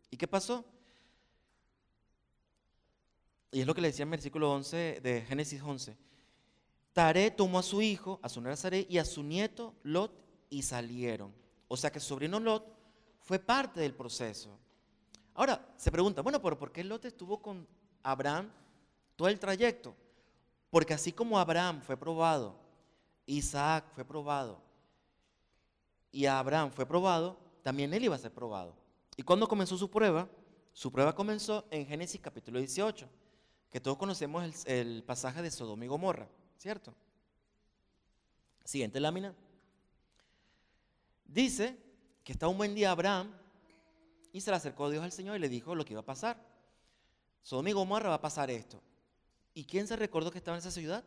[0.09, 0.63] ¿Y qué pasó?
[3.51, 5.95] Y es lo que le decía en el versículo 11 de Génesis 11.
[6.93, 10.11] Taré tomó a su hijo, a su Saré, y a su nieto Lot
[10.49, 11.33] y salieron.
[11.67, 12.65] O sea que su sobrino Lot
[13.19, 14.57] fue parte del proceso.
[15.33, 17.67] Ahora, se pregunta, bueno, pero ¿por qué Lot estuvo con
[18.03, 18.51] Abraham
[19.15, 19.95] todo el trayecto?
[20.69, 22.55] Porque así como Abraham fue probado,
[23.25, 24.61] Isaac fue probado,
[26.13, 28.75] y Abraham fue probado, también él iba a ser probado.
[29.17, 30.29] ¿Y cuando comenzó su prueba?
[30.71, 33.09] Su prueba comenzó en Génesis capítulo 18,
[33.71, 36.29] que todos conocemos el, el pasaje de Sodoma y Gomorra.
[36.57, 36.93] ¿Cierto?
[38.63, 39.33] Siguiente lámina.
[41.25, 41.75] Dice
[42.23, 43.33] que estaba un buen día Abraham
[44.31, 46.05] y se le acercó a Dios al Señor y le dijo lo que iba a
[46.05, 46.37] pasar.
[47.41, 48.79] Sodoma y Gomorra va a pasar esto.
[49.55, 51.03] ¿Y quién se recordó que estaba en esa ciudad?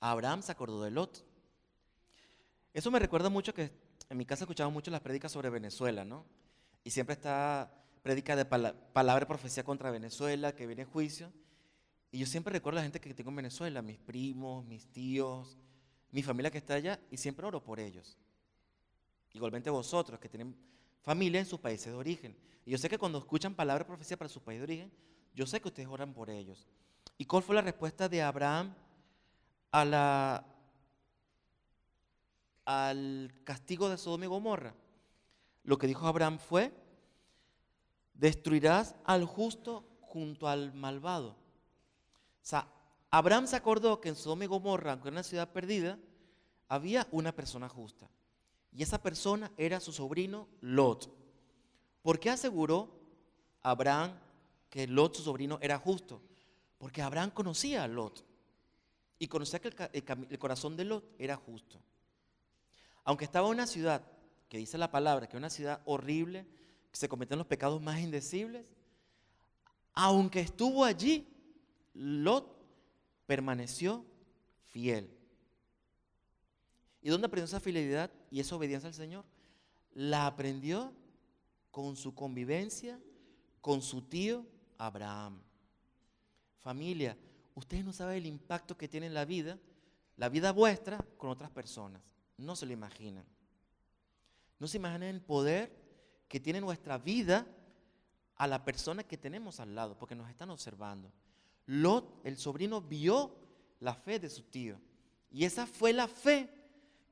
[0.00, 1.31] Abraham se acordó de Lot.
[2.74, 3.70] Eso me recuerda mucho que
[4.08, 6.24] en mi casa escuchamos mucho las prédicas sobre Venezuela, ¿no?
[6.84, 7.70] Y siempre está
[8.02, 11.32] prédica de palabra de profecía contra Venezuela, que viene juicio.
[12.10, 15.56] Y yo siempre recuerdo a la gente que tengo en Venezuela, mis primos, mis tíos,
[16.10, 18.18] mi familia que está allá, y siempre oro por ellos.
[19.32, 20.54] Igualmente vosotros que tienen
[21.02, 22.36] familia en sus países de origen.
[22.64, 24.92] Y yo sé que cuando escuchan palabra profecía para su país de origen,
[25.34, 26.66] yo sé que ustedes oran por ellos.
[27.16, 28.74] ¿Y cuál fue la respuesta de Abraham
[29.70, 30.44] a la,
[32.64, 34.74] al castigo de Sodoma y Gomorra?
[35.64, 36.72] Lo que dijo Abraham fue,
[38.14, 41.30] destruirás al justo junto al malvado.
[41.30, 42.66] O sea,
[43.10, 45.98] Abraham se acordó que en Sodoma y Gomorra, aunque era una ciudad perdida,
[46.68, 48.08] había una persona justa.
[48.72, 51.12] Y esa persona era su sobrino Lot.
[52.00, 52.88] ¿Por qué aseguró
[53.62, 54.18] Abraham
[54.70, 56.22] que Lot, su sobrino, era justo?
[56.78, 58.24] Porque Abraham conocía a Lot.
[59.18, 61.78] Y conocía que el, el corazón de Lot era justo.
[63.04, 64.02] Aunque estaba en una ciudad,
[64.48, 66.46] que dice la palabra, que es una ciudad horrible,
[66.90, 68.72] que se cometen los pecados más indecibles,
[69.94, 71.26] aunque estuvo allí,
[71.94, 72.46] Lot
[73.26, 74.04] permaneció
[74.68, 75.10] fiel.
[77.02, 79.24] ¿Y dónde aprendió esa fidelidad y esa obediencia al Señor?
[79.94, 80.92] La aprendió
[81.70, 82.98] con su convivencia
[83.62, 84.44] con su tío
[84.76, 85.40] Abraham.
[86.58, 87.16] Familia,
[87.54, 89.58] ustedes no saben el impacto que tiene en la vida,
[90.16, 92.02] la vida vuestra con otras personas.
[92.36, 93.24] No se lo imaginan.
[94.58, 95.72] No se imaginan el poder
[96.28, 97.46] que tiene nuestra vida
[98.36, 101.12] a la persona que tenemos al lado, porque nos están observando.
[101.66, 103.34] Lot, el sobrino, vio
[103.80, 104.80] la fe de su tío.
[105.30, 106.48] Y esa fue la fe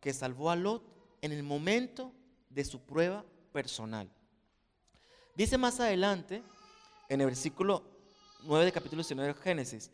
[0.01, 0.83] que salvó a Lot
[1.21, 2.12] en el momento
[2.49, 4.11] de su prueba personal.
[5.35, 6.43] Dice más adelante,
[7.09, 7.83] en el versículo
[8.45, 9.91] 9 del capítulo 19 de Génesis,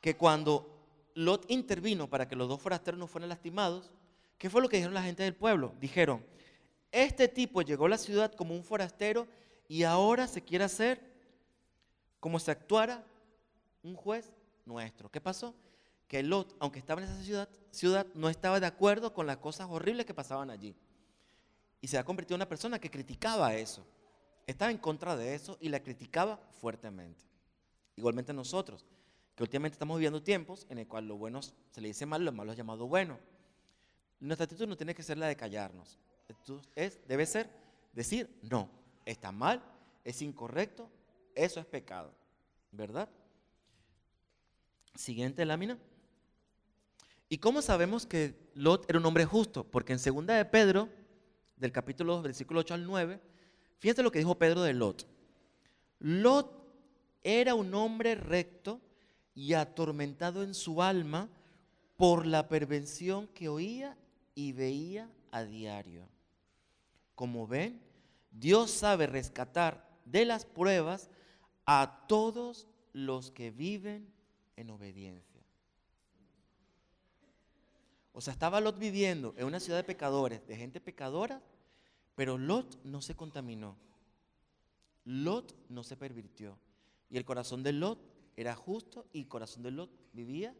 [0.00, 3.90] que cuando Lot intervino para que los dos forasteros no fueran lastimados,
[4.38, 5.74] ¿qué fue lo que dijeron la gente del pueblo?
[5.80, 6.24] Dijeron,
[6.90, 9.26] este tipo llegó a la ciudad como un forastero
[9.68, 11.00] y ahora se quiere hacer
[12.20, 13.04] como si actuara
[13.82, 14.32] un juez
[14.64, 15.10] nuestro.
[15.10, 15.54] ¿Qué pasó?
[16.08, 19.68] Que Lot, aunque estaba en esa ciudad, ciudad, no estaba de acuerdo con las cosas
[19.70, 20.76] horribles que pasaban allí.
[21.80, 23.86] Y se ha convertido en una persona que criticaba eso.
[24.46, 27.24] Estaba en contra de eso y la criticaba fuertemente.
[27.96, 28.86] Igualmente nosotros,
[29.34, 32.32] que últimamente estamos viviendo tiempos en el cual lo bueno se le dice malo, lo
[32.32, 33.18] malo es llamado bueno.
[34.24, 35.98] Nuestra actitud no tiene que ser la de callarnos.
[36.74, 37.50] Es, debe ser
[37.92, 38.70] decir, no,
[39.04, 39.62] está mal,
[40.02, 40.90] es incorrecto,
[41.34, 42.10] eso es pecado.
[42.72, 43.08] ¿Verdad?
[44.94, 45.78] Siguiente lámina.
[47.28, 49.62] ¿Y cómo sabemos que Lot era un hombre justo?
[49.62, 50.88] Porque en segunda de Pedro,
[51.56, 53.20] del capítulo 2, versículo 8 al 9,
[53.78, 55.06] fíjense lo que dijo Pedro de Lot.
[55.98, 56.50] Lot
[57.22, 58.80] era un hombre recto
[59.34, 61.28] y atormentado en su alma
[61.96, 63.98] por la pervención que oía
[64.34, 66.08] y veía a diario.
[67.14, 67.80] Como ven,
[68.30, 71.10] Dios sabe rescatar de las pruebas
[71.66, 74.12] a todos los que viven
[74.56, 75.40] en obediencia.
[78.12, 81.42] O sea, estaba Lot viviendo en una ciudad de pecadores, de gente pecadora,
[82.14, 83.76] pero Lot no se contaminó.
[85.04, 86.56] Lot no se pervirtió.
[87.10, 87.98] Y el corazón de Lot
[88.36, 90.54] era justo y el corazón de Lot vivía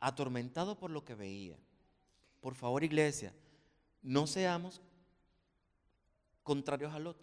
[0.00, 1.56] atormentado por lo que veía.
[2.48, 3.34] Por favor, iglesia,
[4.00, 4.80] no seamos
[6.42, 7.18] contrarios a Lot.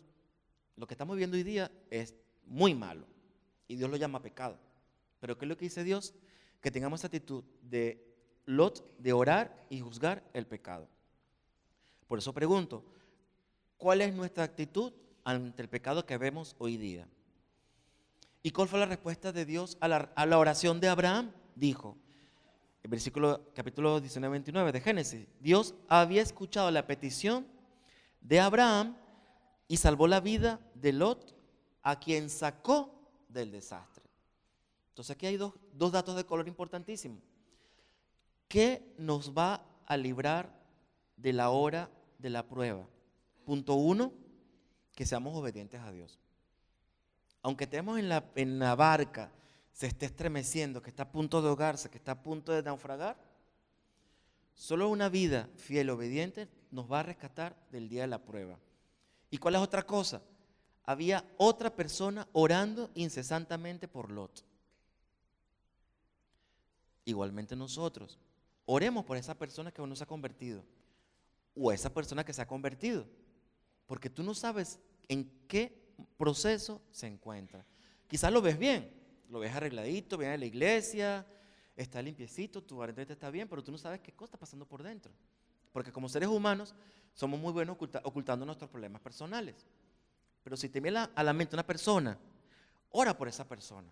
[0.76, 2.14] Lo que estamos viendo hoy día es
[2.46, 3.08] muy malo
[3.68, 4.60] y Dios lo llama pecado.
[5.20, 6.14] Pero ¿qué es lo que dice Dios?
[6.62, 8.06] Que tengamos actitud de
[8.46, 10.88] Lot de orar y juzgar el pecado.
[12.06, 12.86] Por eso pregunto,
[13.78, 17.08] ¿cuál es nuestra actitud ante el pecado que vemos hoy día?
[18.44, 21.32] ¿Y cuál fue la respuesta de Dios a la, oración de Abraham?
[21.56, 21.98] Dijo,
[22.88, 27.48] versículo capítulo 19, 29 de Génesis, Dios había escuchado la petición
[28.22, 28.96] de Abraham
[29.68, 31.36] y salvó la vida de Lot,
[31.82, 32.94] a quien sacó
[33.30, 34.04] del desastre.
[34.90, 35.54] Entonces aquí hay dos,
[35.92, 37.20] datos de color importantísimos.
[38.48, 40.50] ¿Qué nos va a librar
[41.18, 42.88] de la hora de la prueba?
[43.46, 44.14] Punto uno,
[44.96, 46.20] que seamos obedientes a Dios.
[47.42, 49.32] Aunque estemos en la, en la barca,
[49.76, 53.18] se esté estremeciendo, que está a punto de ahogarse, que está a punto de naufragar,
[54.54, 58.58] solo una vida fiel, obediente, nos va a rescatar del día de la prueba.
[59.30, 60.22] ¿Y cuál es otra cosa?
[60.86, 64.46] Había otra persona orando incesantemente por Lot.
[67.04, 68.18] Igualmente nosotros.
[68.66, 70.64] Oremos por esa persona que aún no se ha convertido.
[71.54, 73.06] O esa persona que se ha convertido.
[73.88, 77.66] Porque tú no sabes en qué proceso se encuentra.
[78.08, 81.26] Quizás lo ves bien, lo ves arregladito, viene a la iglesia,
[81.76, 84.84] está limpiecito, tu barrendete está bien, pero tú no sabes qué cosa está pasando por
[84.84, 85.12] dentro.
[85.72, 86.74] Porque como seres humanos
[87.14, 89.66] somos muy buenos ocultando nuestros problemas personales.
[90.44, 92.18] Pero si te viene a la mente una persona,
[92.92, 93.90] ora por esa persona.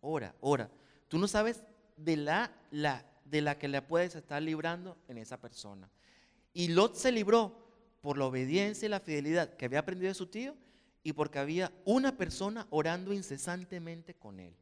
[0.00, 0.70] Ora, ora.
[1.08, 1.62] Tú no sabes
[1.96, 5.88] de la, la, de la que le puedes estar librando en esa persona.
[6.52, 7.68] Y Lot se libró
[8.00, 10.54] por la obediencia y la fidelidad que había aprendido de su tío
[11.02, 14.54] y porque había una persona orando incesantemente con él.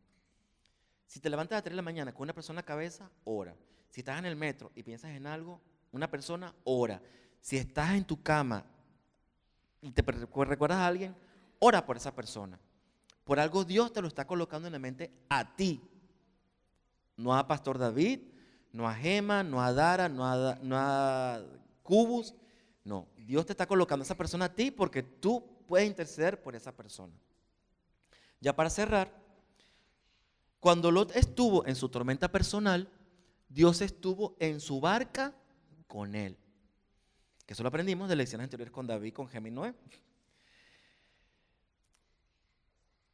[1.07, 3.55] Si te levantas a las 3 de la mañana con una persona a cabeza, ora.
[3.91, 5.61] Si estás en el metro y piensas en algo,
[5.93, 7.01] una persona, ora.
[7.41, 8.64] Si estás en tu cama
[9.80, 11.14] y te recuerdas a alguien,
[11.59, 12.59] ora por esa persona.
[13.24, 15.80] Por algo Dios te lo está colocando en la mente a ti,
[17.16, 18.20] no a Pastor David,
[18.72, 21.43] no a Gema, no a Dara, no a, no a
[21.82, 22.34] Cubus.
[22.84, 26.55] No, Dios te está colocando a esa persona a ti porque tú puedes interceder por
[26.55, 27.14] esa persona.
[28.41, 29.12] Ya para cerrar,
[30.61, 32.91] cuando Lot estuvo en su tormenta personal,
[33.49, 35.35] Dios estuvo en su barca
[35.87, 36.37] con él.
[37.47, 39.75] Que eso lo aprendimos de lecciones anteriores con David, con Noé.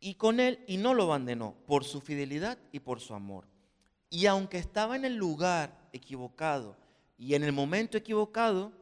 [0.01, 3.47] Y con él, y no lo abandonó por su fidelidad y por su amor.
[4.11, 6.77] Y aunque estaba en el lugar equivocado
[7.17, 8.73] y en el momento equivocado,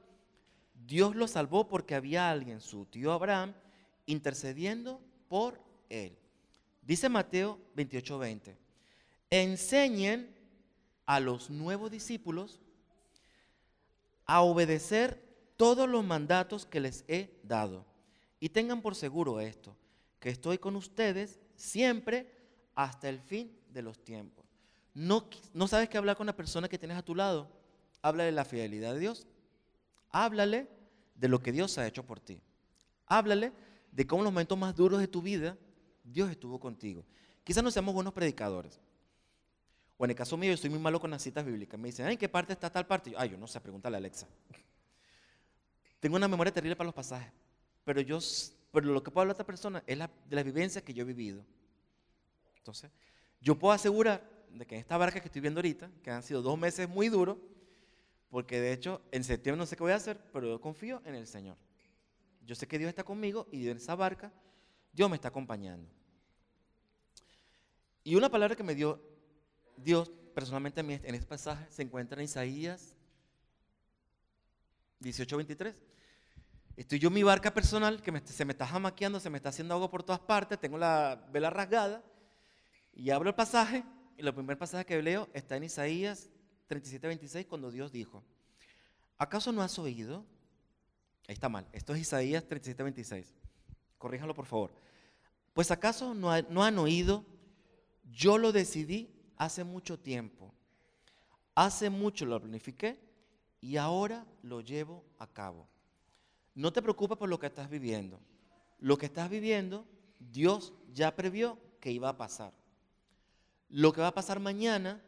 [0.90, 3.54] Dios lo salvó porque había alguien, su tío Abraham,
[4.06, 6.18] intercediendo por él.
[6.82, 8.56] Dice Mateo 28:20,
[9.30, 10.34] enseñen
[11.06, 12.60] a los nuevos discípulos
[14.26, 15.22] a obedecer
[15.56, 17.86] todos los mandatos que les he dado.
[18.40, 19.76] Y tengan por seguro esto,
[20.18, 22.34] que estoy con ustedes siempre
[22.74, 24.44] hasta el fin de los tiempos.
[24.92, 25.28] No,
[25.68, 27.48] sabes que hablar con la persona que tienes a tu lado.
[28.02, 29.28] Habla de la fidelidad de Dios.
[30.10, 30.79] Háblale
[31.20, 32.40] de lo que Dios ha hecho por ti.
[33.06, 33.52] Háblale
[33.92, 35.56] de cómo en los momentos más duros de tu vida
[36.02, 37.04] Dios estuvo contigo.
[37.44, 38.80] Quizás no seamos buenos predicadores.
[39.98, 41.78] O en el caso mío, yo soy muy malo con las citas bíblicas.
[41.78, 43.12] Me dicen, ¿en qué parte está tal parte?
[43.18, 44.26] Ay, yo no sé, pregúntale a Alexa.
[46.00, 47.30] Tengo una memoria terrible para los pasajes.
[47.84, 48.18] Pero yo,
[48.72, 51.06] pero lo que puedo hablar a esta persona es de las vivencias que yo he
[51.06, 51.44] vivido.
[52.56, 52.90] Entonces,
[53.42, 56.40] yo puedo asegurar de que en esta barca que estoy viendo ahorita, que han sido
[56.40, 57.36] dos meses muy duros,
[58.30, 61.14] porque de hecho en septiembre no sé qué voy a hacer, pero yo confío en
[61.14, 61.56] el Señor.
[62.46, 64.32] Yo sé que Dios está conmigo y en esa barca
[64.92, 65.88] Dios me está acompañando.
[68.02, 69.02] Y una palabra que me dio
[69.76, 72.96] Dios personalmente a mí en este pasaje se encuentra en Isaías
[75.00, 75.74] 18:23.
[76.76, 79.74] Estoy yo en mi barca personal que se me está jamaqueando, se me está haciendo
[79.74, 82.02] agua por todas partes, tengo la vela rasgada
[82.94, 83.84] y abro el pasaje
[84.16, 86.30] y el primer pasaje que leo está en Isaías
[86.70, 88.22] 37:26 cuando Dios dijo,
[89.18, 90.24] ¿acaso no has oído?
[91.26, 93.26] Ahí está mal, esto es Isaías 37:26.
[93.98, 94.72] Corríjalo por favor.
[95.52, 97.24] Pues acaso no, no han oído,
[98.12, 100.54] yo lo decidí hace mucho tiempo,
[101.54, 102.98] hace mucho lo planifiqué
[103.60, 105.66] y ahora lo llevo a cabo.
[106.54, 108.20] No te preocupes por lo que estás viviendo.
[108.78, 109.86] Lo que estás viviendo,
[110.18, 112.52] Dios ya previó que iba a pasar.
[113.68, 115.02] Lo que va a pasar mañana,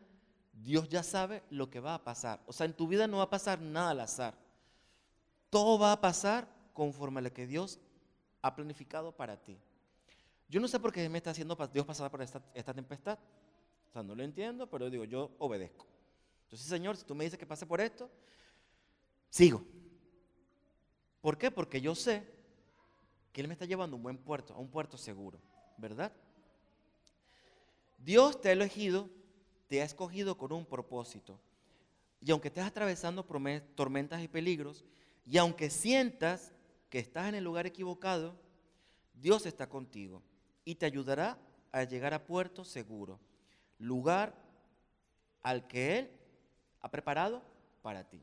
[0.53, 2.41] Dios ya sabe lo que va a pasar.
[2.47, 4.35] O sea, en tu vida no va a pasar nada al azar.
[5.51, 7.79] Todo va a pasar conforme a lo que Dios
[8.43, 9.59] ha planificado para ti.
[10.49, 13.19] Yo no sé por qué me está haciendo Dios pasar por esta, esta tempestad.
[13.89, 15.87] O sea, no lo entiendo, pero digo, yo obedezco.
[16.45, 18.11] Entonces, Señor, si tú me dices que pase por esto,
[19.31, 19.65] sigo.
[21.23, 21.51] ¿Por qué?
[21.51, 22.27] Porque yo sé
[23.33, 25.39] que Él me está llevando a un buen puerto, a un puerto seguro,
[25.79, 26.13] ¿verdad?
[27.99, 29.09] Dios te ha elegido,
[29.73, 31.41] te ha escogido con un propósito.
[32.21, 33.25] Y aunque estés atravesando
[33.75, 34.85] tormentas y peligros,
[35.25, 36.53] y aunque sientas
[36.91, 38.37] que estás en el lugar equivocado,
[39.15, 40.23] Dios está contigo
[40.67, 41.39] y te ayudará
[41.73, 43.19] a llegar a puerto seguro,
[43.79, 44.35] lugar
[45.43, 46.11] al que Él
[46.83, 47.43] ha preparado
[47.81, 48.21] para ti.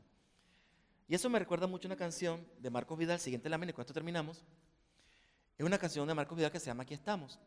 [1.08, 3.92] Y eso me recuerda mucho una canción de Marcos Vidal, siguiente lámina, y con esto
[3.92, 4.44] terminamos.
[5.58, 7.40] Es una canción de Marcos Vidal que se llama Aquí estamos.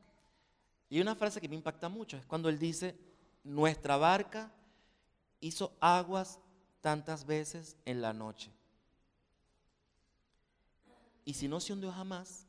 [0.89, 3.12] Y una frase que me impacta mucho es cuando él dice,
[3.43, 4.51] nuestra barca
[5.39, 6.39] hizo aguas
[6.81, 8.51] tantas veces en la noche.
[11.25, 12.45] Y si no se hundió jamás,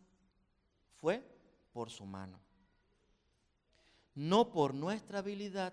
[1.01, 1.23] fue
[1.73, 2.39] por su mano.
[4.15, 5.73] No por nuestra habilidad,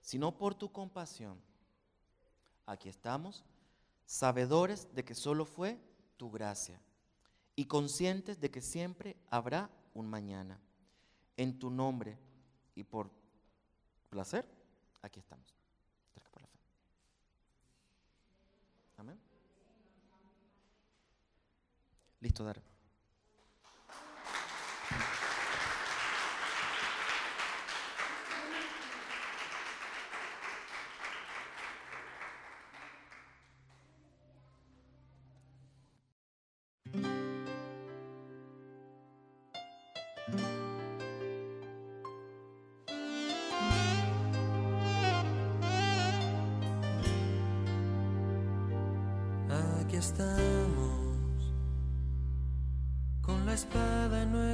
[0.00, 1.40] sino por tu compasión.
[2.66, 3.44] Aquí estamos,
[4.04, 5.78] sabedores de que solo fue
[6.16, 6.80] tu gracia
[7.56, 10.60] y conscientes de que siempre habrá un mañana.
[11.36, 12.18] En tu nombre
[12.74, 13.10] y por
[14.08, 14.44] placer,
[15.02, 15.58] aquí estamos.
[18.98, 19.18] Amén.
[22.20, 22.60] Listo, dar.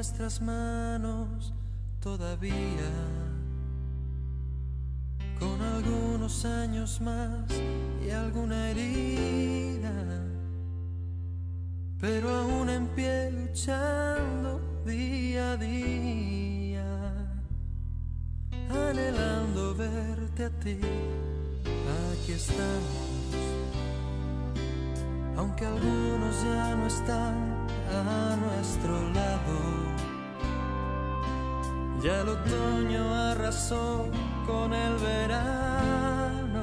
[0.04, 1.54] Nuestras manos
[1.98, 2.92] todavía,
[5.38, 7.50] con algunos años más
[8.06, 9.90] y alguna herida,
[11.98, 16.86] pero aún en pie luchando día a día,
[18.68, 20.78] anhelando verte a ti.
[22.12, 23.14] Aquí estamos.
[25.38, 27.53] Aunque algunos ya no están
[28.00, 29.56] a nuestro lado.
[32.02, 34.08] Ya el otoño arrasó
[34.46, 36.62] con el verano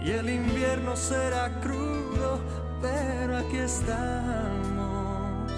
[0.00, 2.40] y el invierno será crudo,
[2.80, 5.52] pero aquí estamos.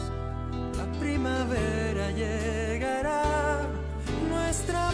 [0.77, 3.63] La primavera llegará,
[4.29, 4.91] nuestra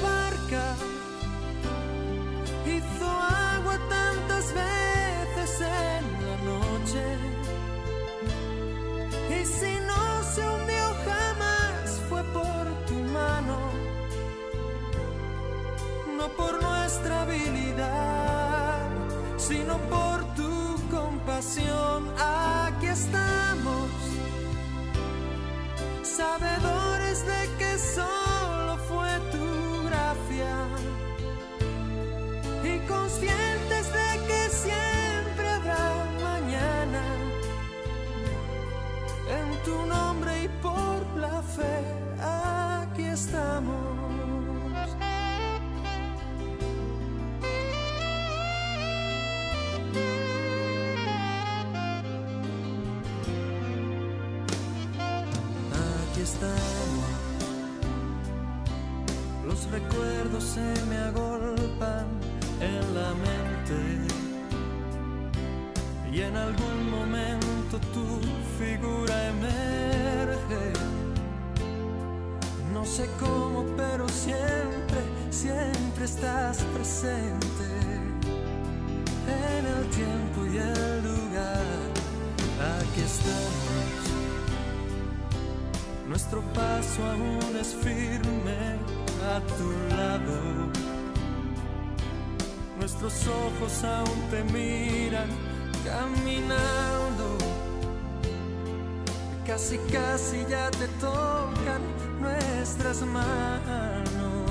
[87.75, 88.79] firme
[89.35, 90.37] a tu lado.
[92.79, 95.29] Nuestros ojos aún te miran
[95.85, 97.39] caminando.
[99.47, 101.83] Casi, casi ya te tocan
[102.21, 104.47] nuestras manos.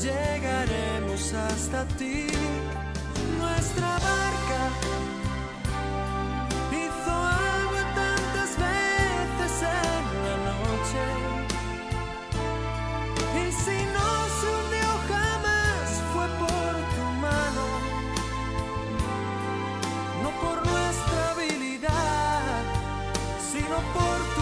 [0.00, 2.26] Llegaremos hasta ti.
[3.38, 4.45] Nuestra barca
[23.92, 24.35] por